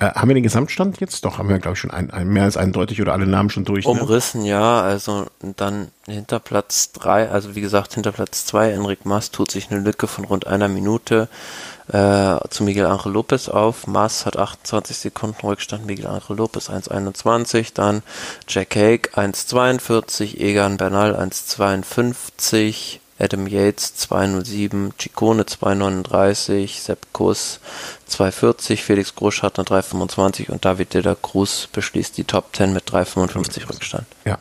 [0.00, 1.24] Äh, haben wir den Gesamtstand jetzt?
[1.26, 3.64] Doch, haben wir, glaube ich, schon ein, ein, mehr als eindeutig oder alle Namen schon
[3.64, 3.84] durch.
[3.84, 3.90] Ne?
[3.90, 4.80] Umrissen, ja.
[4.80, 9.70] Also dann hinter Platz drei, also wie gesagt, hinter Platz zwei, Enric Mas tut sich
[9.70, 11.28] eine Lücke von rund einer Minute
[11.92, 13.86] äh, zu Miguel Angel Lopez auf.
[13.86, 18.02] Mas hat 28 Sekunden Rückstand, Miguel Angel Lopez 1,21, dann
[18.48, 27.60] Jack Hake 1,42, Egan Bernal 1,52, Adam Yates 207, Chicone 239, Sepp Kuss
[28.06, 32.72] 240, Felix Grosch hat eine 325 und David de la Cruz beschließt die Top 10
[32.72, 34.06] mit 355 Rückstand.
[34.24, 34.38] Ja.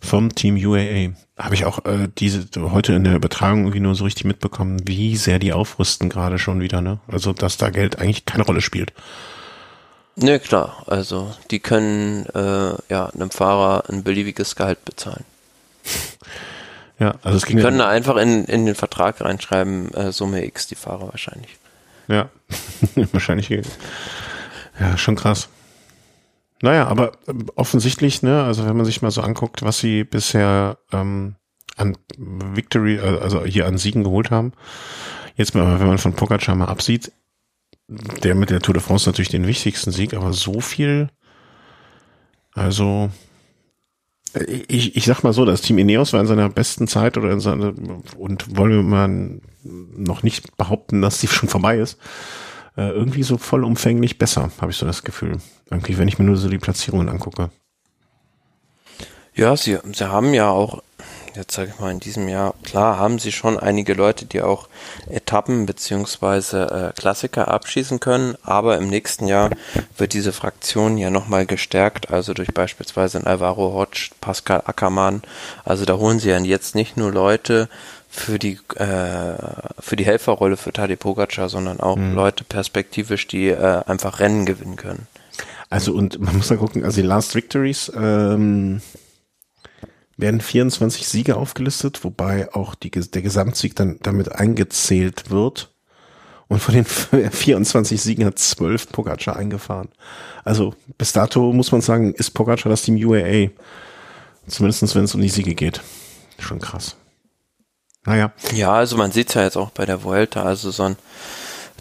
[0.00, 1.14] Vom Team UAA.
[1.36, 5.16] Habe ich auch äh, diese heute in der Übertragung irgendwie nur so richtig mitbekommen, wie
[5.16, 6.98] sehr die aufrüsten gerade schon wieder, ne?
[7.06, 8.92] Also dass da Geld eigentlich keine Rolle spielt.
[10.16, 10.82] Ne, klar.
[10.86, 15.24] Also die können äh, ja einem Fahrer ein beliebiges Gehalt bezahlen.
[16.98, 20.12] Ja, also es ging Wir ja, können da einfach in, in den Vertrag reinschreiben, äh,
[20.12, 21.56] Summe X die Fahrer wahrscheinlich.
[22.08, 22.28] ja,
[23.12, 23.50] wahrscheinlich.
[23.50, 25.48] Ja, schon krass.
[26.60, 30.78] Naja, aber ähm, offensichtlich, ne, also wenn man sich mal so anguckt, was sie bisher
[30.92, 31.36] ähm,
[31.76, 34.52] an Victory, äh, also hier an Siegen geholt haben,
[35.36, 37.12] jetzt mal, wenn man von Pogacar mal absieht,
[37.86, 41.08] der mit der Tour de France natürlich den wichtigsten Sieg, aber so viel,
[42.54, 43.27] also äh,
[44.68, 47.40] ich, ich sag mal so, das Team Ineos war in seiner besten Zeit oder in
[47.40, 47.74] seiner,
[48.16, 49.40] und wollen wir
[49.96, 51.98] noch nicht behaupten, dass die schon vorbei ist,
[52.76, 55.38] äh, irgendwie so vollumfänglich besser, habe ich so das Gefühl.
[55.70, 57.50] Irgendwie, wenn ich mir nur so die Platzierungen angucke.
[59.34, 60.82] Ja, sie, sie haben ja auch,
[61.38, 64.68] jetzt sage ich mal, in diesem Jahr, klar haben sie schon einige Leute, die auch
[65.08, 69.50] Etappen beziehungsweise äh, Klassiker abschießen können, aber im nächsten Jahr
[69.96, 75.22] wird diese Fraktion ja nochmal gestärkt, also durch beispielsweise einen Alvaro Hodge, Pascal Ackermann,
[75.64, 77.68] also da holen sie ja jetzt nicht nur Leute
[78.08, 79.34] für die äh,
[79.78, 84.76] für die Helferrolle für Tadej Pogacar, sondern auch Leute perspektivisch, die äh, einfach Rennen gewinnen
[84.76, 85.06] können.
[85.70, 88.80] Also und man muss da gucken, also die Last Victories ähm,
[90.18, 95.72] werden 24 Siege aufgelistet, wobei auch die, der Gesamtsieg dann damit eingezählt wird.
[96.48, 96.84] Und von den
[97.30, 99.88] 24 Siegen hat 12 Pogacar eingefahren.
[100.44, 103.50] Also bis dato muss man sagen, ist Pogacar das Team UAA.
[104.48, 105.82] Zumindest wenn es um die Siege geht.
[106.38, 106.96] Schon krass.
[108.04, 108.32] Naja.
[108.54, 110.96] Ja, also man sieht ja jetzt auch bei der Vuelta, also so ein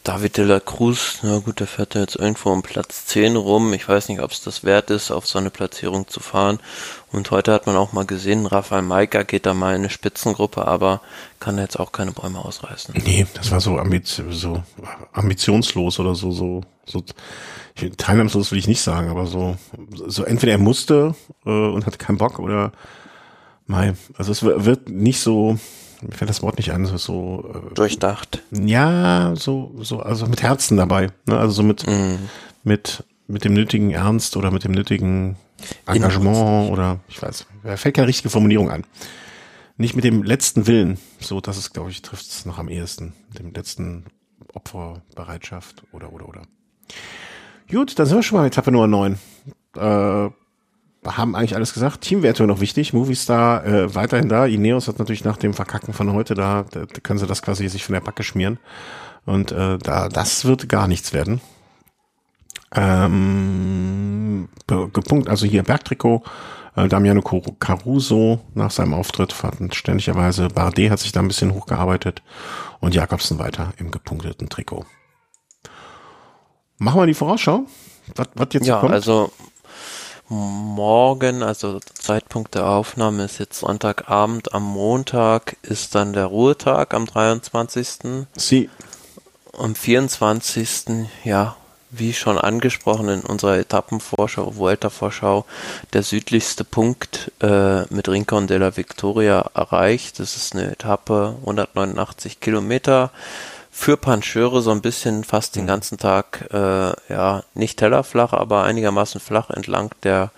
[0.07, 3.73] David de la Cruz, na gut, der fährt ja jetzt irgendwo um Platz 10 rum.
[3.73, 6.59] Ich weiß nicht, ob es das wert ist, auf so eine Platzierung zu fahren.
[7.11, 10.65] Und heute hat man auch mal gesehen, Rafael Maika geht da mal in eine Spitzengruppe,
[10.65, 11.01] aber
[11.41, 12.95] kann jetzt auch keine Bäume ausreißen.
[13.03, 14.63] Nee, das war so, ambiz so
[15.11, 17.03] ambitionslos oder so, so, so
[17.97, 19.57] teilnahmslos will ich nicht sagen, aber so,
[20.07, 22.71] so entweder er musste äh, und hatte keinen Bock oder
[23.65, 25.59] mei, also es wird nicht so,
[26.01, 28.43] mir fällt das Wort nicht an, so, so äh, Durchdacht.
[28.51, 31.37] ja, so, so, also mit Herzen dabei, ne?
[31.37, 31.85] Also so mit,
[32.63, 35.37] mit, mit dem nötigen Ernst oder mit dem nötigen
[35.85, 38.83] Engagement oder ich weiß, da fällt keine richtige Formulierung an.
[39.77, 43.13] Nicht mit dem letzten Willen, so das ist, glaube ich, trifft es noch am ehesten,
[43.29, 44.05] mit dem letzten
[44.53, 46.41] Opferbereitschaft oder oder oder.
[47.69, 49.19] Gut, dann sind wir schon mal Etappe Nummer 9.
[49.75, 50.29] Äh,
[51.15, 52.01] haben eigentlich alles gesagt.
[52.01, 52.93] Teamwertung noch wichtig.
[52.93, 54.45] Movistar äh, weiterhin da.
[54.45, 57.85] Ineos hat natürlich nach dem Verkacken von heute da, da können sie das quasi sich
[57.85, 58.59] von der Backe schmieren.
[59.25, 61.39] Und äh, da das wird gar nichts werden.
[62.73, 66.23] Ähm, gepunkt, also hier Bergtrikot.
[66.75, 69.33] Äh, Damiano Car- Caruso nach seinem Auftritt
[69.71, 70.49] ständigerweise.
[70.49, 72.21] Bardet hat sich da ein bisschen hochgearbeitet
[72.79, 74.85] und Jakobsen weiter im gepunkteten Trikot.
[76.77, 77.65] Machen wir die Vorausschau.
[78.15, 78.93] Was, was jetzt Ja, kommt?
[78.93, 79.31] also
[80.29, 87.05] morgen, also Zeitpunkt der Aufnahme ist jetzt Sonntagabend, am Montag ist dann der Ruhetag am
[87.05, 88.25] 23.
[88.35, 88.69] Sie,
[89.57, 91.07] Am 24.
[91.23, 91.55] ja,
[91.89, 95.45] wie schon angesprochen in unserer Etappenvorschau, Vuelta-Vorschau,
[95.93, 100.19] der südlichste Punkt äh, mit Rincon de la Victoria erreicht.
[100.19, 103.11] Das ist eine Etappe, 189 Kilometer.
[103.79, 109.21] Für Pancheure so ein bisschen fast den ganzen Tag, äh, ja, nicht tellerflach, aber einigermaßen
[109.21, 110.31] flach entlang der,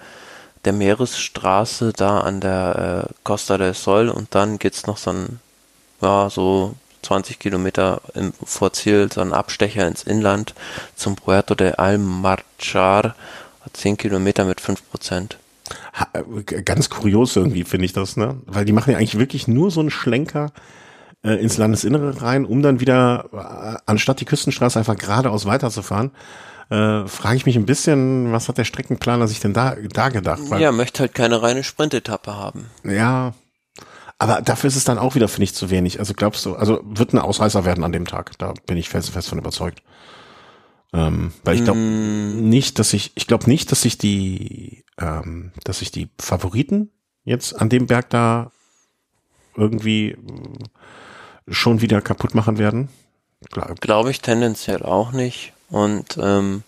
[0.66, 5.40] der Meeresstraße da an der äh, Costa del Sol und dann geht's noch so ein,
[6.02, 10.54] ja, so 20 Kilometer im, vor Ziel, so ein Abstecher ins Inland
[10.96, 13.16] zum Puerto de Almarchar,
[13.72, 15.38] 10 Kilometer mit 5 Prozent.
[16.14, 18.36] äh, ganz kurios irgendwie finde ich das, ne?
[18.46, 20.52] Weil die machen ja eigentlich wirklich nur so einen Schlenker
[21.24, 26.12] äh, ins Landesinnere rein, um dann wieder, äh, anstatt die Küstenstraße einfach geradeaus weiterzufahren,
[26.70, 30.42] äh, frage ich mich ein bisschen, was hat der Streckenplaner sich denn da, da gedacht?
[30.50, 32.68] Weil, Ja, möchte halt keine reine Sprintetappe haben.
[32.84, 33.34] ja.
[34.22, 36.00] Aber dafür ist es dann auch wieder, finde ich, zu wenig.
[36.00, 38.38] Also glaubst du, also wird ein Ausreißer werden an dem Tag.
[38.38, 39.82] Da bin ich felsenfest von überzeugt.
[40.92, 45.80] Ähm, weil ich glaube nicht, dass ich, ich glaube nicht, dass sich die, ähm, dass
[45.80, 46.92] sich die Favoriten
[47.24, 48.52] jetzt an dem Berg da
[49.56, 50.18] irgendwie
[51.52, 52.90] schon wieder kaputt machen werden.
[53.80, 55.54] Glaube ich tendenziell auch nicht.
[55.70, 56.64] Und ähm,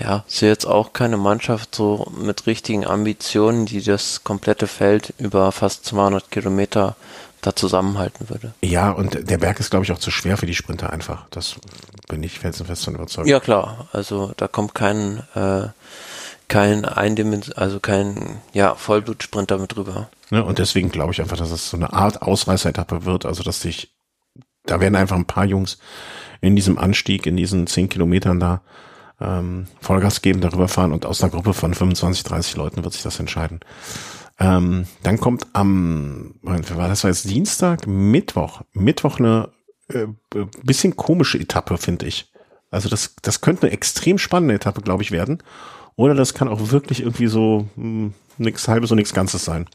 [0.00, 5.52] ja, sehe jetzt auch keine Mannschaft so mit richtigen Ambitionen, die das komplette Feld über
[5.52, 6.96] fast 200 Kilometer
[7.40, 8.52] da zusammenhalten würde.
[8.62, 11.26] Ja, und der Berg ist, glaube ich, auch zu schwer für die Sprinter einfach.
[11.30, 11.54] Das
[12.08, 13.28] bin ich felsenfest von überzeugt.
[13.28, 15.68] Ja klar, also da kommt kein äh,
[16.48, 20.08] kein Eindimens also kein ja Vollblutsprinter mit drüber.
[20.30, 20.44] Ne?
[20.44, 23.26] Und deswegen glaube ich einfach, dass es so eine Art Ausreißeretappe wird.
[23.26, 23.90] Also, dass sich,
[24.66, 25.78] da werden einfach ein paar Jungs
[26.40, 28.62] in diesem Anstieg, in diesen zehn Kilometern da
[29.20, 33.02] ähm, Vollgas geben, darüber fahren und aus einer Gruppe von 25, 30 Leuten wird sich
[33.02, 33.60] das entscheiden.
[34.38, 39.48] Ähm, dann kommt am, war das war jetzt Dienstag, Mittwoch, Mittwoch eine
[39.88, 40.06] äh,
[40.62, 42.30] bisschen komische Etappe, finde ich.
[42.70, 45.42] Also das, das könnte eine extrem spannende Etappe, glaube ich, werden.
[45.94, 49.66] Oder das kann auch wirklich irgendwie so hm, nichts halbes und nichts Ganzes sein.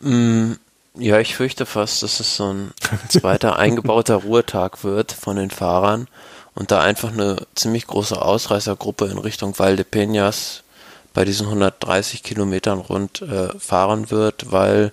[0.00, 0.52] Mm,
[0.94, 2.72] ja, ich fürchte fast, dass es so ein
[3.08, 6.08] zweiter eingebauter Ruhetag wird von den Fahrern
[6.54, 10.60] und da einfach eine ziemlich große Ausreißergruppe in Richtung Val de Peñas
[11.14, 14.92] bei diesen 130 Kilometern rund äh, fahren wird, weil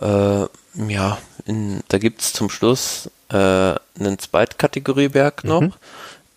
[0.00, 5.72] äh, ja, in, da gibt's zum Schluss äh, einen Zweitkategorieberg noch, mhm.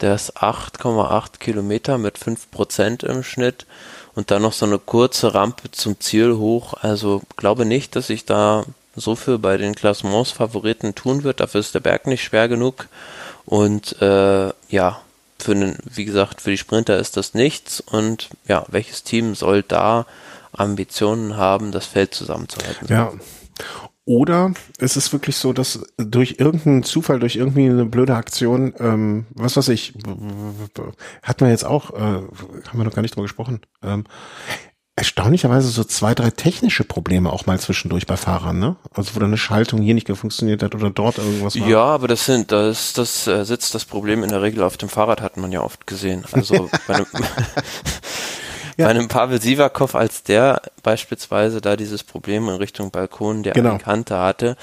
[0.02, 3.66] der ist 8,8 Kilometer mit 5% im Schnitt
[4.22, 6.76] und dann noch so eine kurze Rampe zum Ziel hoch.
[6.80, 8.66] Also glaube nicht, dass sich da
[8.96, 11.40] so viel bei den Klassements-Favoriten tun wird.
[11.40, 12.88] Dafür ist der Berg nicht schwer genug.
[13.48, 15.02] Und äh, ja,
[15.40, 17.82] für den, wie gesagt, für die Sprinter ist das nichts.
[17.82, 20.06] Und ja, welches Team soll da
[20.54, 22.88] Ambitionen haben, das Feld zusammenzuhalten?
[22.90, 23.14] Ja.
[24.12, 29.26] Oder ist es wirklich so, dass durch irgendeinen Zufall, durch irgendwie eine blöde Aktion, ähm,
[29.30, 29.94] was weiß ich,
[31.24, 32.28] hat man jetzt auch, äh, haben
[32.74, 34.04] wir noch gar nicht drüber gesprochen, ähm,
[34.98, 38.76] erstaunlicherweise so zwei, drei technische Probleme auch mal zwischendurch bei Fahrern, ne?
[38.94, 41.70] Also wo dann eine Schaltung hier nicht funktioniert hat oder dort irgendwas war.
[41.70, 44.90] Ja, aber das sind, das, das äh, sitzt das Problem in der Regel auf dem
[44.90, 46.26] Fahrrad, hat man ja oft gesehen.
[46.34, 47.06] Also bei einem,
[48.82, 48.88] ja.
[48.88, 53.78] bei einem Pavel Sivakov, als der beispielsweise da dieses Problem in Richtung Balkon der genau.
[53.78, 54.58] Kante hatte,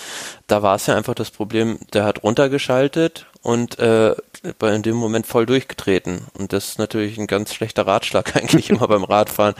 [0.46, 4.14] da war es ja einfach das Problem, der hat runtergeschaltet und äh,
[4.62, 6.20] in dem Moment voll durchgetreten.
[6.38, 9.54] Und das ist natürlich ein ganz schlechter Ratschlag eigentlich immer beim Radfahren.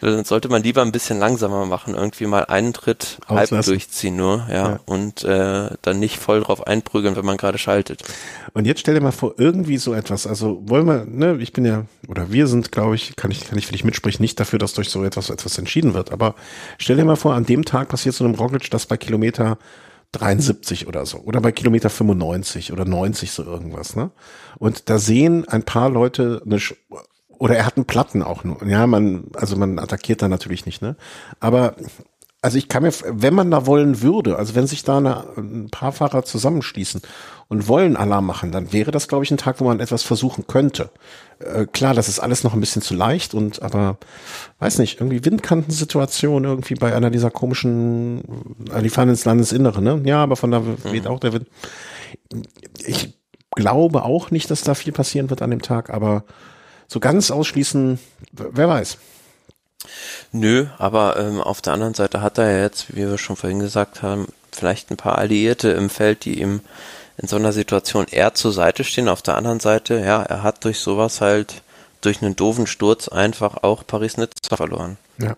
[0.00, 3.56] Dann sollte man lieber ein bisschen langsamer machen, irgendwie mal einen Tritt Auslassen.
[3.56, 4.80] halb durchziehen nur, ja, ja.
[4.86, 8.02] und äh, dann nicht voll drauf einprügeln, wenn man gerade schaltet.
[8.52, 11.64] Und jetzt stell dir mal vor, irgendwie so etwas, also wollen wir, ne, ich bin
[11.64, 14.58] ja, oder wir sind, glaube ich, kann ich, kann ich für dich mitsprechen, nicht dafür,
[14.58, 16.34] dass durch so etwas, etwas entschieden wird, aber
[16.78, 19.58] stell dir mal vor, an dem Tag passiert so einem Roglic, dass bei Kilometer
[20.14, 24.10] 73 oder so oder bei Kilometer 95 oder 90 so irgendwas, ne?
[24.58, 26.74] Und da sehen ein paar Leute eine Sch
[27.28, 28.64] oder er hat einen Platten auch nur.
[28.64, 30.96] Ja, man also man attackiert da natürlich nicht, ne?
[31.40, 31.74] Aber
[32.44, 35.70] also ich kann mir, wenn man da wollen würde, also wenn sich da eine, ein
[35.70, 37.00] paar Fahrer zusammenschließen
[37.48, 40.46] und wollen Alarm machen, dann wäre das, glaube ich, ein Tag, wo man etwas versuchen
[40.46, 40.90] könnte.
[41.38, 43.98] Äh, klar, das ist alles noch ein bisschen zu leicht und aber
[44.58, 48.22] weiß nicht, irgendwie Windkantensituation irgendwie bei einer dieser komischen,
[48.72, 50.00] äh, die fahren ins Landesinnere, ne?
[50.04, 51.10] Ja, aber von da weht mhm.
[51.10, 51.48] auch der Wind.
[52.84, 53.14] Ich
[53.50, 56.24] glaube auch nicht, dass da viel passieren wird an dem Tag, aber
[56.88, 57.98] so ganz ausschließen,
[58.32, 58.98] wer weiß.
[60.32, 63.60] Nö, aber ähm, auf der anderen Seite hat er ja jetzt, wie wir schon vorhin
[63.60, 66.60] gesagt haben, vielleicht ein paar Alliierte im Feld, die ihm
[67.16, 69.08] in so einer Situation eher zur Seite stehen.
[69.08, 71.62] Auf der anderen Seite, ja, er hat durch sowas halt,
[72.00, 74.96] durch einen doofen Sturz einfach auch Paris-Nizza verloren.
[75.18, 75.36] Ja.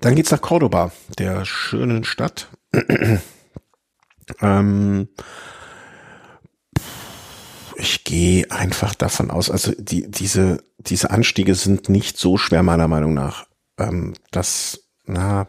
[0.00, 2.48] Dann geht's nach Cordoba, der schönen Stadt.
[4.40, 5.08] ähm,
[7.76, 12.88] ich gehe einfach davon aus, also die, diese, diese Anstiege sind nicht so schwer meiner
[12.88, 13.46] Meinung nach.
[13.78, 15.46] Ähm, das, na,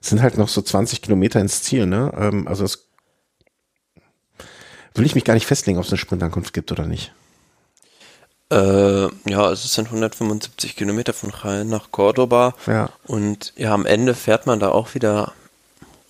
[0.00, 2.12] sind halt noch so 20 Kilometer ins Ziel, ne?
[2.16, 2.89] Ähm, also es
[4.94, 7.12] will ich mich gar nicht festlegen, ob es eine Sprintankunft gibt oder nicht.
[8.50, 12.54] Äh, ja, also es sind 175 Kilometer von Jaén nach Cordoba.
[12.66, 12.90] Ja.
[13.06, 15.32] Und ja, am Ende fährt man da auch wieder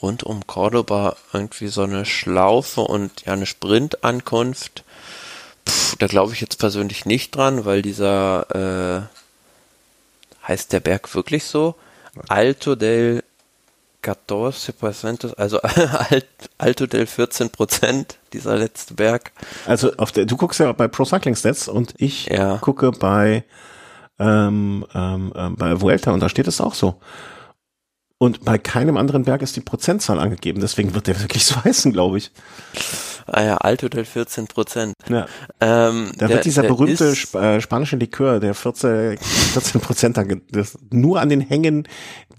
[0.00, 4.84] rund um Cordoba irgendwie so eine Schlaufe und ja, eine Sprintankunft.
[5.68, 11.44] Pff, da glaube ich jetzt persönlich nicht dran, weil dieser, äh, heißt der Berg wirklich
[11.44, 11.74] so?
[12.28, 13.22] Alto del
[14.02, 15.60] 14%, also
[16.58, 19.32] Alto del 14% dieser letzte Berg.
[19.66, 22.58] Also auf der, du guckst ja bei Pro Cycling Stats und ich ja.
[22.58, 23.44] gucke bei,
[24.18, 27.00] ähm, ähm, ähm bei Vuelta und da steht es auch so.
[28.18, 31.92] Und bei keinem anderen Berg ist die Prozentzahl angegeben, deswegen wird der wirklich so heißen,
[31.92, 32.30] glaube ich.
[33.32, 34.94] Ah ja, Alto del 14 Prozent.
[35.08, 35.26] Ja.
[35.60, 40.18] Ähm, da der, wird dieser berühmte sp äh, spanische Likör, der 14, 14 Prozent,
[40.90, 41.86] nur an den Hängen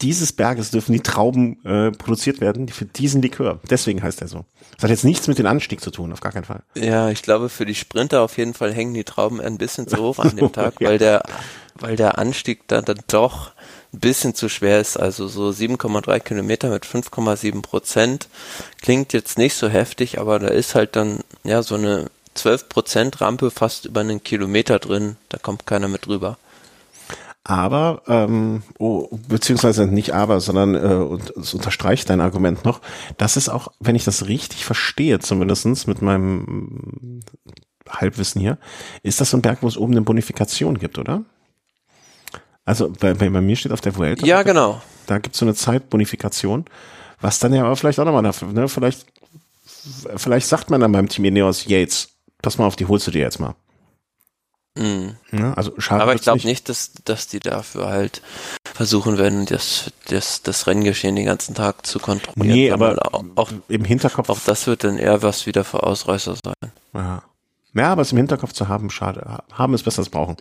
[0.01, 3.59] dieses Berges dürfen die Trauben äh, produziert werden für diesen Likör.
[3.69, 4.45] Deswegen heißt er so.
[4.75, 6.63] Das hat jetzt nichts mit dem Anstieg zu tun, auf gar keinen Fall.
[6.75, 9.97] Ja, ich glaube, für die Sprinter auf jeden Fall hängen die Trauben ein bisschen zu
[9.97, 10.89] hoch an dem Tag, ja.
[10.89, 11.23] weil der,
[11.75, 13.51] weil der Anstieg dann, dann doch
[13.93, 14.97] ein bisschen zu schwer ist.
[14.97, 18.27] Also so 7,3 Kilometer mit 5,7 Prozent
[18.81, 23.21] klingt jetzt nicht so heftig, aber da ist halt dann ja so eine 12 Prozent
[23.21, 25.17] Rampe fast über einen Kilometer drin.
[25.29, 26.37] Da kommt keiner mit drüber.
[27.43, 32.81] Aber, ähm, oh, beziehungsweise nicht aber, sondern äh, und es unterstreicht dein Argument noch,
[33.17, 37.21] das ist auch, wenn ich das richtig verstehe, zumindestens mit meinem
[37.89, 38.59] Halbwissen hier,
[39.01, 41.23] ist das so ein Berg, wo es oben eine Bonifikation gibt, oder?
[42.71, 44.25] Also bei, bei, bei mir steht auf der Vuelta.
[44.25, 44.81] Ja, genau.
[45.05, 46.63] Da gibt's so eine Zeitbonifikation,
[47.19, 49.07] was dann ja aber vielleicht auch nochmal dafür, ne, vielleicht,
[50.15, 52.11] vielleicht sagt man dann beim Team Ineos Yates,
[52.41, 53.55] pass mal auf, die holst du dir jetzt mal.
[54.77, 55.17] Mhm.
[55.33, 56.01] Ja, also schade.
[56.01, 58.21] Aber ich glaube nicht, dass, dass die dafür halt
[58.73, 62.55] versuchen werden, das, das, das Renngeschehen den ganzen Tag zu kontrollieren.
[62.55, 64.29] Nee, aber auch, auch, im Hinterkopf.
[64.29, 66.71] auch das wird dann eher was wieder für Ausreißer sein.
[66.93, 67.21] Ja.
[67.73, 69.39] Ja, aber es im Hinterkopf zu haben, schade.
[69.51, 70.37] Haben ist besser als brauchen.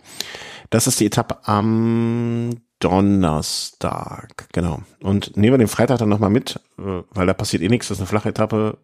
[0.69, 4.81] Das ist die Etappe am Donnerstag, genau.
[5.01, 7.87] Und nehmen wir den Freitag dann nochmal mit, äh, weil da passiert eh nichts.
[7.87, 8.77] Das ist eine flache Etappe.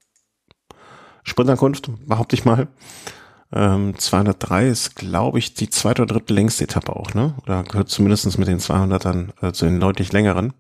[1.24, 2.68] Sprintankunft, behaupte ich mal.
[3.52, 7.36] Ähm, 203 ist, glaube ich, die zweite oder dritte längste Etappe auch, ne?
[7.44, 10.54] Oder gehört zumindest mit den 200ern äh, zu den deutlich längeren.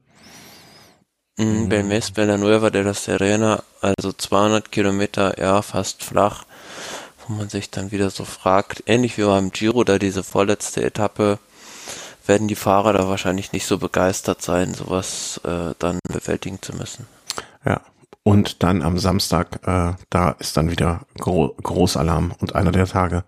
[1.37, 1.69] Mhm.
[1.69, 6.45] Belmes Villanueva de la Serena, also 200 Kilometer, ja, fast flach,
[7.27, 11.39] wo man sich dann wieder so fragt, ähnlich wie beim Giro, da diese vorletzte Etappe,
[12.25, 17.07] werden die Fahrer da wahrscheinlich nicht so begeistert sein, sowas äh, dann bewältigen zu müssen.
[17.65, 17.81] Ja.
[18.23, 23.23] Und dann am Samstag, äh, da ist dann wieder Gro Großalarm und einer der Tage,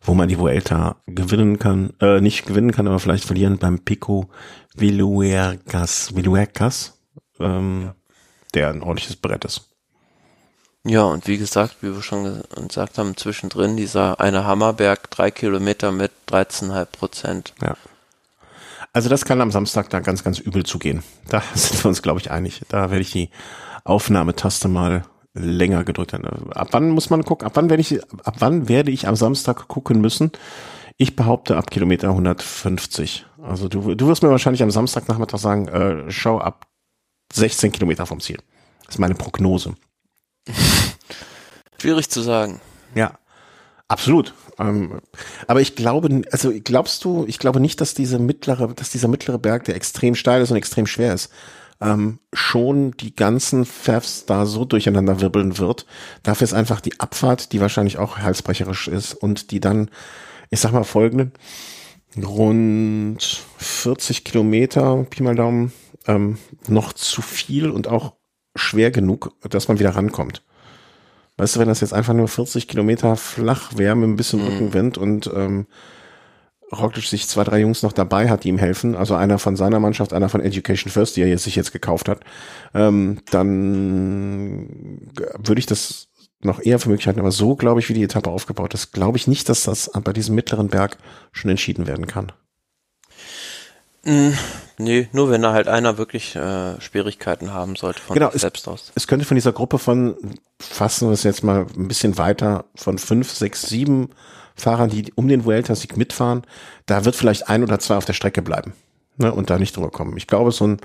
[0.00, 4.30] wo man die Vuelta gewinnen kann, äh, nicht gewinnen kann, aber vielleicht verlieren beim Pico
[4.74, 6.98] Viluercas, Viluercas,
[7.38, 7.92] ähm,
[8.54, 9.69] der ein ordentliches Brett ist.
[10.86, 15.30] Ja, und wie gesagt, wie wir schon ge- gesagt haben, zwischendrin dieser eine Hammerberg, drei
[15.30, 17.54] Kilometer mit 13,5 Prozent.
[17.60, 17.76] Ja.
[18.92, 21.02] Also das kann am Samstag da ganz, ganz übel zugehen.
[21.28, 22.62] Da sind wir uns, glaube ich, einig.
[22.68, 23.30] Da werde ich die
[23.84, 25.04] Aufnahmetaste mal
[25.34, 26.24] länger gedrückt haben.
[26.52, 27.46] Ab wann muss man gucken?
[27.46, 30.32] Ab wann werde ich, ab wann werde ich am Samstag gucken müssen?
[30.96, 33.26] Ich behaupte ab Kilometer 150.
[33.42, 36.66] Also du, du wirst mir wahrscheinlich am Samstagnachmittag sagen, äh, schau ab
[37.32, 38.38] 16 Kilometer vom Ziel.
[38.86, 39.74] Das ist meine Prognose.
[41.80, 42.60] Schwierig zu sagen.
[42.94, 43.18] Ja,
[43.88, 44.34] absolut.
[44.58, 45.00] Ähm,
[45.46, 49.38] aber ich glaube, also glaubst du, ich glaube nicht, dass diese mittlere, dass dieser mittlere
[49.38, 51.30] Berg, der extrem steil ist und extrem schwer ist,
[51.80, 55.86] ähm, schon die ganzen Pfeffs da so durcheinander wirbeln wird.
[56.22, 59.90] Dafür ist einfach die Abfahrt, die wahrscheinlich auch halsbrecherisch ist und die dann,
[60.50, 61.32] ich sag mal folgenden,
[62.16, 65.72] rund 40 Kilometer, Pi mal Daumen,
[66.06, 66.38] ähm,
[66.68, 68.14] noch zu viel und auch
[68.54, 70.42] schwer genug, dass man wieder rankommt.
[71.36, 74.98] Weißt du, wenn das jetzt einfach nur 40 Kilometer flach wäre mit ein bisschen Rückenwind
[74.98, 75.66] und ähm,
[76.72, 79.80] Roglic sich zwei, drei Jungs noch dabei hat, die ihm helfen, also einer von seiner
[79.80, 82.20] Mannschaft, einer von Education First, die er jetzt, sich jetzt gekauft hat,
[82.74, 86.08] ähm, dann würde ich das
[86.42, 87.20] noch eher für möglich halten.
[87.20, 90.12] Aber so, glaube ich, wie die Etappe aufgebaut ist, glaube ich nicht, dass das bei
[90.12, 90.98] diesem mittleren Berg
[91.32, 92.32] schon entschieden werden kann.
[94.82, 98.40] Nee, nur wenn da halt einer wirklich äh, Schwierigkeiten haben sollte von Genau, sich es-
[98.42, 98.92] selbst aus.
[98.94, 100.14] Es könnte von dieser Gruppe von,
[100.58, 104.10] fassen wir es jetzt mal ein bisschen weiter, von fünf, sechs, sieben
[104.56, 106.42] Fahrern, die um den Vuelta-Sieg mitfahren,
[106.86, 108.72] da wird vielleicht ein oder zwei auf der Strecke bleiben
[109.16, 110.16] ne, und da nicht drüber kommen.
[110.16, 110.80] Ich glaube, so ein,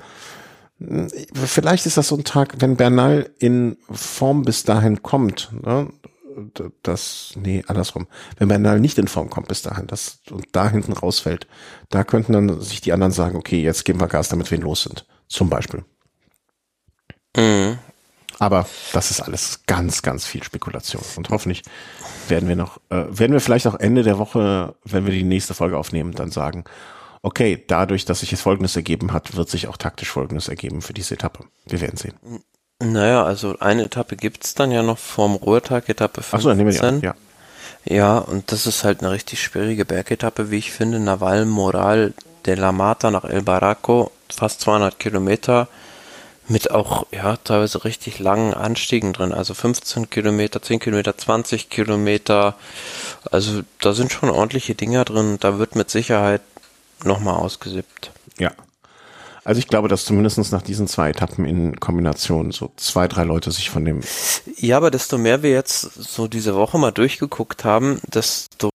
[1.34, 5.88] vielleicht ist das so ein Tag, wenn Bernal in Form bis dahin kommt, ne,
[6.84, 8.08] das, nee, andersrum.
[8.38, 11.48] Wenn Bernal nicht in Form kommt bis dahin, das und da hinten rausfällt,
[11.90, 14.64] da könnten dann sich die anderen sagen, okay, jetzt geben wir Gas, damit wir ihn
[14.64, 15.06] los sind.
[15.28, 15.84] Zum Beispiel.
[17.36, 17.80] Mhm.
[18.38, 21.04] Aber das ist alles ganz, ganz viel Spekulation.
[21.16, 21.64] Und hoffentlich
[22.28, 25.54] werden wir noch, äh, werden wir vielleicht auch Ende der Woche, wenn wir die nächste
[25.54, 26.66] Folge aufnehmen, dann sagen,
[27.22, 30.94] okay, dadurch, dass sich jetzt Folgendes ergeben hat, wird sich auch taktisch Folgendes ergeben für
[30.94, 31.46] diese Etappe.
[31.66, 32.16] Wir werden sehen.
[32.84, 36.38] Naja, also eine Etappe gibt's dann ja noch vorm Ruhetag, Etappe 15.
[36.38, 37.02] Achso, dann nehmen wir die an.
[37.02, 37.16] Ja.
[37.88, 41.00] Ja, und das ist halt eine richtig schwierige Bergetappe, wie ich finde.
[41.00, 42.14] Naval Moral
[42.46, 45.68] de la Mata nach El Barraco, fast 200 Kilometer,
[46.48, 49.34] mit auch, ja, teilweise richtig langen Anstiegen drin.
[49.34, 52.56] Also 15 Kilometer, 10 Kilometer, 20 Kilometer.
[53.32, 55.38] Also da sind schon ordentliche Dinger drin.
[55.40, 56.42] Da wird mit Sicherheit
[57.04, 58.12] nochmal ausgesippt.
[58.38, 58.52] ja.
[59.46, 63.52] Also ich glaube, dass zumindest nach diesen zwei Etappen in Kombination so zwei, drei Leute
[63.52, 64.02] sich von dem
[64.58, 68.72] Ja, aber desto mehr wir jetzt so diese Woche mal durchgeguckt haben, desto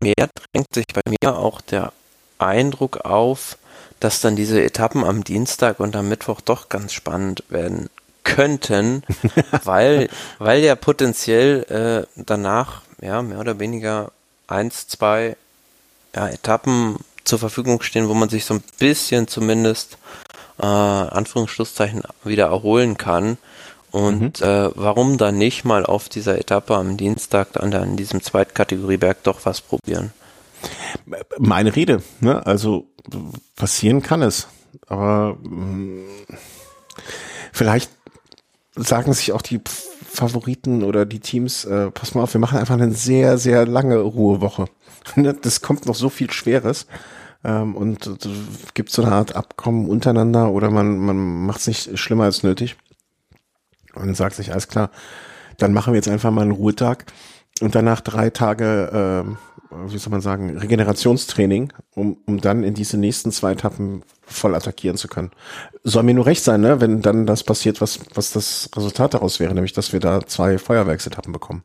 [0.00, 0.14] mehr
[0.52, 1.92] drängt sich bei mir auch der
[2.38, 3.58] Eindruck auf,
[3.98, 7.90] dass dann diese Etappen am Dienstag und am Mittwoch doch ganz spannend werden
[8.22, 9.02] könnten,
[9.64, 14.12] weil, weil ja potenziell äh, danach ja mehr oder weniger
[14.46, 15.36] eins, zwei
[16.14, 19.98] ja, Etappen zur Verfügung stehen, wo man sich so ein bisschen zumindest
[20.58, 23.38] äh, Anführungsschlusszeichen wieder erholen kann.
[23.90, 28.22] Und äh, warum dann nicht mal auf dieser Etappe am Dienstag dann da in diesem
[28.22, 30.12] Zweitkategorieberg doch was probieren?
[31.38, 32.44] meine Rede, ne?
[32.44, 32.88] Also
[33.54, 34.48] passieren kann es.
[34.88, 36.04] Aber mh,
[37.52, 37.90] vielleicht
[38.74, 39.60] sagen sich auch die
[40.10, 43.98] Favoriten oder die Teams, äh, pass mal auf, wir machen einfach eine sehr, sehr lange
[43.98, 44.66] Ruhewoche.
[45.16, 46.86] Ne, Das kommt noch so viel Schweres.
[47.44, 48.18] Ähm, und
[48.74, 52.76] gibt so eine Art Abkommen untereinander oder man, man macht es nicht schlimmer als nötig
[53.94, 54.90] und sagt sich, alles klar,
[55.56, 57.06] dann machen wir jetzt einfach mal einen Ruhetag
[57.60, 62.96] und danach drei Tage, äh, wie soll man sagen, Regenerationstraining, um, um dann in diese
[62.96, 65.30] nächsten zwei Etappen voll attackieren zu können.
[65.84, 69.40] Soll mir nur recht sein, ne, wenn dann das passiert, was, was das Resultat daraus
[69.40, 71.64] wäre, nämlich dass wir da zwei Feuerwerksetappen bekommen.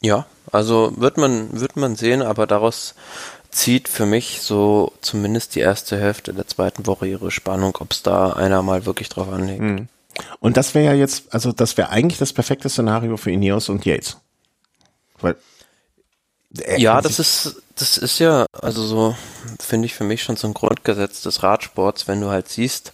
[0.00, 2.94] Ja, also wird man, wird man sehen, aber daraus
[3.52, 8.02] zieht für mich so zumindest die erste Hälfte der zweiten Woche ihre Spannung, ob es
[8.02, 9.60] da einer mal wirklich drauf anlegt.
[9.60, 9.88] Mhm.
[10.40, 13.84] Und das wäre ja jetzt, also das wäre eigentlich das perfekte Szenario für Ineos und
[13.84, 14.16] Yates.
[15.20, 15.36] Weil
[16.76, 19.16] ja, das ist, das ist ja, also so,
[19.58, 22.92] finde ich für mich schon so ein Grundgesetz des Radsports, wenn du halt siehst,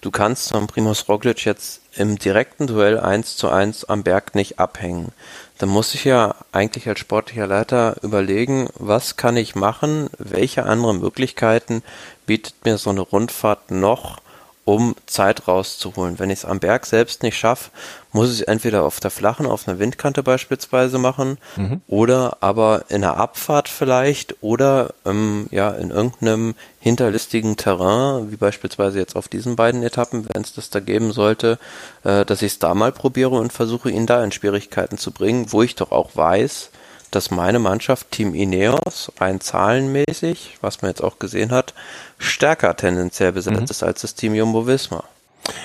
[0.00, 4.60] du kannst von Primus Roglic jetzt im direkten Duell eins zu eins am Berg nicht
[4.60, 5.12] abhängen.
[5.60, 11.00] Dann muss ich ja eigentlich als sportlicher Leiter überlegen, was kann ich machen, welche anderen
[11.00, 11.82] Möglichkeiten
[12.24, 14.22] bietet mir so eine Rundfahrt noch,
[14.70, 16.20] um Zeit rauszuholen.
[16.20, 17.70] Wenn ich es am Berg selbst nicht schaffe,
[18.12, 21.80] muss ich es entweder auf der flachen, auf einer Windkante beispielsweise machen mhm.
[21.88, 29.00] oder aber in einer Abfahrt vielleicht oder ähm, ja in irgendeinem hinterlistigen Terrain, wie beispielsweise
[29.00, 31.58] jetzt auf diesen beiden Etappen, wenn es das da geben sollte,
[32.04, 35.46] äh, dass ich es da mal probiere und versuche, ihn da in Schwierigkeiten zu bringen,
[35.50, 36.70] wo ich doch auch weiß,
[37.10, 41.74] dass meine Mannschaft Team Ineos rein zahlenmäßig, was man jetzt auch gesehen hat,
[42.18, 43.64] stärker tendenziell besetzt mhm.
[43.64, 45.04] ist als das Team Jumbo Visma.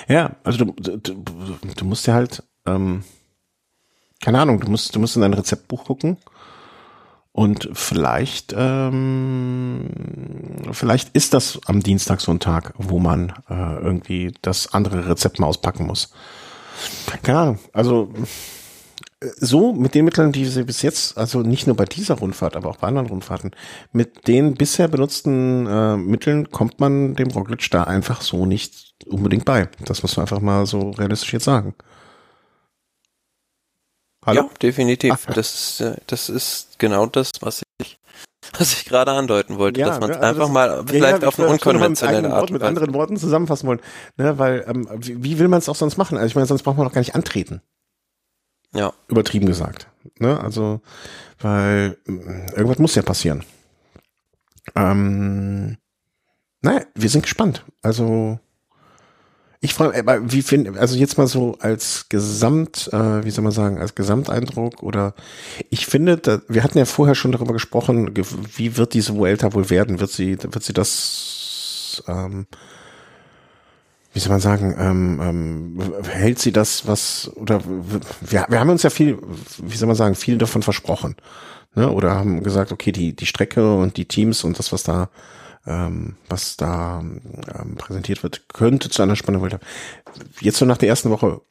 [0.08, 3.04] Ja, also du, du, du musst ja halt, ähm,
[4.22, 6.16] keine Ahnung, du musst, du musst in dein Rezeptbuch gucken
[7.32, 9.90] und vielleicht, ähm,
[10.72, 15.38] vielleicht ist das am Dienstag so ein Tag, wo man äh, irgendwie das andere Rezept
[15.38, 16.12] mal auspacken muss.
[17.22, 18.10] Keine Ahnung, also
[19.22, 22.68] so mit den Mitteln, die sie bis jetzt, also nicht nur bei dieser Rundfahrt, aber
[22.68, 23.52] auch bei anderen Rundfahrten,
[23.92, 29.46] mit den bisher benutzten äh, Mitteln kommt man dem Roglic da einfach so nicht unbedingt
[29.46, 29.68] bei.
[29.84, 31.74] Das muss man einfach mal so realistisch jetzt sagen.
[34.26, 34.42] Hallo?
[34.42, 35.14] Ja, definitiv.
[35.14, 37.98] Ach, das, ist, äh, das ist genau das, was ich,
[38.58, 41.28] was ich gerade andeuten wollte, ja, dass man es ne, also einfach mal vielleicht ja,
[41.28, 43.80] auf eine unkonventionelle Art mit anderen Worten zusammenfassen wollen.
[44.18, 46.18] Ne, weil ähm, wie, wie will man es auch sonst machen?
[46.18, 47.62] Also ich meine, sonst braucht man doch gar nicht antreten.
[48.72, 48.92] Ja.
[49.08, 49.88] Übertrieben gesagt.
[50.18, 50.38] Ne?
[50.40, 50.80] Also,
[51.40, 53.44] weil irgendwas muss ja passieren.
[54.74, 55.76] Ähm,
[56.60, 57.64] naja, wir sind gespannt.
[57.82, 58.38] Also,
[59.60, 63.52] ich freue mich, wie finde, also jetzt mal so als Gesamt, äh, wie soll man
[63.52, 65.14] sagen, als Gesamteindruck oder
[65.70, 68.12] ich finde, da, wir hatten ja vorher schon darüber gesprochen,
[68.56, 69.98] wie wird diese Vuelta wohl werden?
[69.98, 72.46] Wird sie, wird sie das ähm,
[74.16, 77.60] wie soll man sagen, ähm, ähm, hält sie das, was, oder
[78.22, 79.18] wir, wir haben uns ja viel,
[79.58, 81.16] wie soll man sagen, viel davon versprochen.
[81.74, 81.90] Ne?
[81.90, 85.10] Oder haben gesagt, okay, die, die Strecke und die Teams und das, was da,
[85.66, 89.60] ähm, was da ähm, präsentiert wird, könnte zu einer spannenden Welt.
[90.40, 91.42] Jetzt so nach der ersten Woche,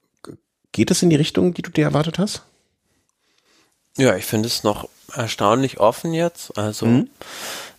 [0.71, 2.41] geht es in die Richtung, die du dir erwartet hast?
[3.95, 6.57] Ja, ich finde es noch erstaunlich offen jetzt.
[6.57, 7.09] Also mhm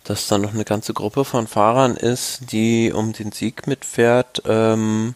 [0.07, 5.15] dass da noch eine ganze Gruppe von Fahrern ist, die um den Sieg mitfährt, ähm,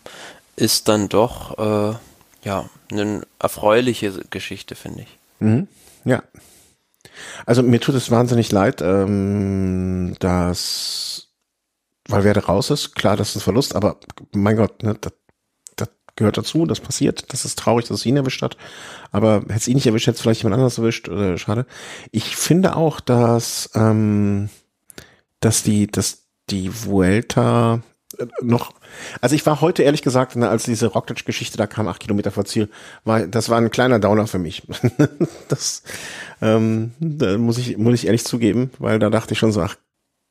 [0.58, 1.96] ist dann doch äh,
[2.44, 5.18] ja eine erfreuliche Geschichte, finde ich.
[5.40, 5.68] Mhm.
[6.04, 6.24] Ja.
[7.46, 11.28] Also mir tut es wahnsinnig leid, ähm, dass
[12.10, 13.98] weil wer da raus ist, klar, das ist ein Verlust, aber
[14.34, 15.14] mein Gott, ne, das,
[15.78, 18.58] das gehört dazu, das passiert, das ist traurig, dass es ihn erwischt hat,
[19.12, 21.66] aber hätte es ihn nicht erwischt, hätte es vielleicht jemand anderes erwischt, oder schade.
[22.12, 24.50] Ich finde auch, dass ähm,
[25.42, 27.82] dass die, dass die Vuelta
[28.18, 28.74] äh, noch,
[29.20, 32.46] also ich war heute ehrlich gesagt, ne, als diese Rockledge-Geschichte da kam, acht Kilometer vor
[32.46, 32.70] Ziel,
[33.04, 34.64] war, das war ein kleiner Downer für mich.
[35.50, 35.84] das
[36.42, 39.76] ähm, da muss ich, muss ich ehrlich zugeben, weil da dachte ich schon so, ach,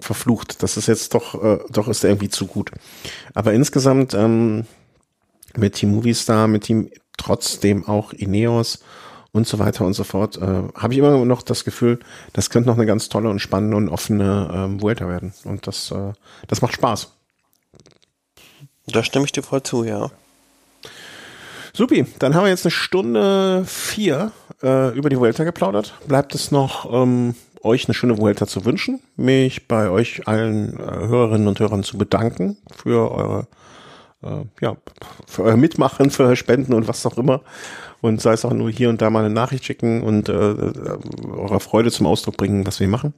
[0.01, 2.71] verflucht, das ist jetzt doch, äh, doch ist irgendwie zu gut.
[3.35, 4.65] Aber insgesamt ähm,
[5.57, 8.81] mit Team Movistar, mit Team trotzdem auch Ineos
[9.33, 12.01] und so weiter und so fort, äh, habe ich immer noch das Gefühl,
[12.33, 15.33] das könnte noch eine ganz tolle und spannende und offene ähm, Vuelta werden.
[15.45, 16.13] Und das, äh,
[16.49, 17.13] das macht Spaß.
[18.87, 20.11] Da stimme ich dir voll zu, ja.
[21.73, 25.95] Supi, dann haben wir jetzt eine Stunde vier äh, über die Vuelta geplaudert.
[26.09, 31.07] Bleibt es noch, ähm, euch eine schöne Vuelta zu wünschen, mich bei euch allen äh,
[31.07, 33.47] Hörerinnen und Hörern zu bedanken für eure
[34.23, 34.77] äh, ja,
[35.27, 37.43] für euer Mitmachen, für euer Spenden und was auch immer
[38.01, 40.99] und sei es auch nur hier und da mal eine Nachricht schicken und äh, äh,
[41.29, 43.15] eurer Freude zum Ausdruck bringen, was wir machen.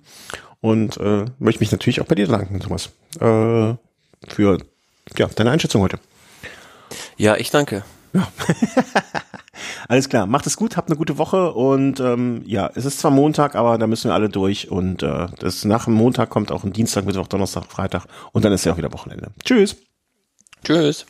[0.61, 3.74] Und äh, möchte mich natürlich auch bei dir danken, Thomas, äh,
[4.28, 4.59] für
[5.18, 5.99] ja, deine Einschätzung heute.
[7.16, 7.85] Ja, ich danke.
[8.12, 8.28] Ja.
[9.89, 13.11] Alles klar, macht es gut, habt eine gute Woche und ähm, ja, es ist zwar
[13.11, 16.64] Montag, aber da müssen wir alle durch und äh, das nach dem Montag kommt auch
[16.64, 19.30] ein Dienstag, Mittwoch, Donnerstag, Freitag und dann ist ja auch wieder Wochenende.
[19.45, 19.76] Tschüss.
[20.64, 21.07] Tschüss.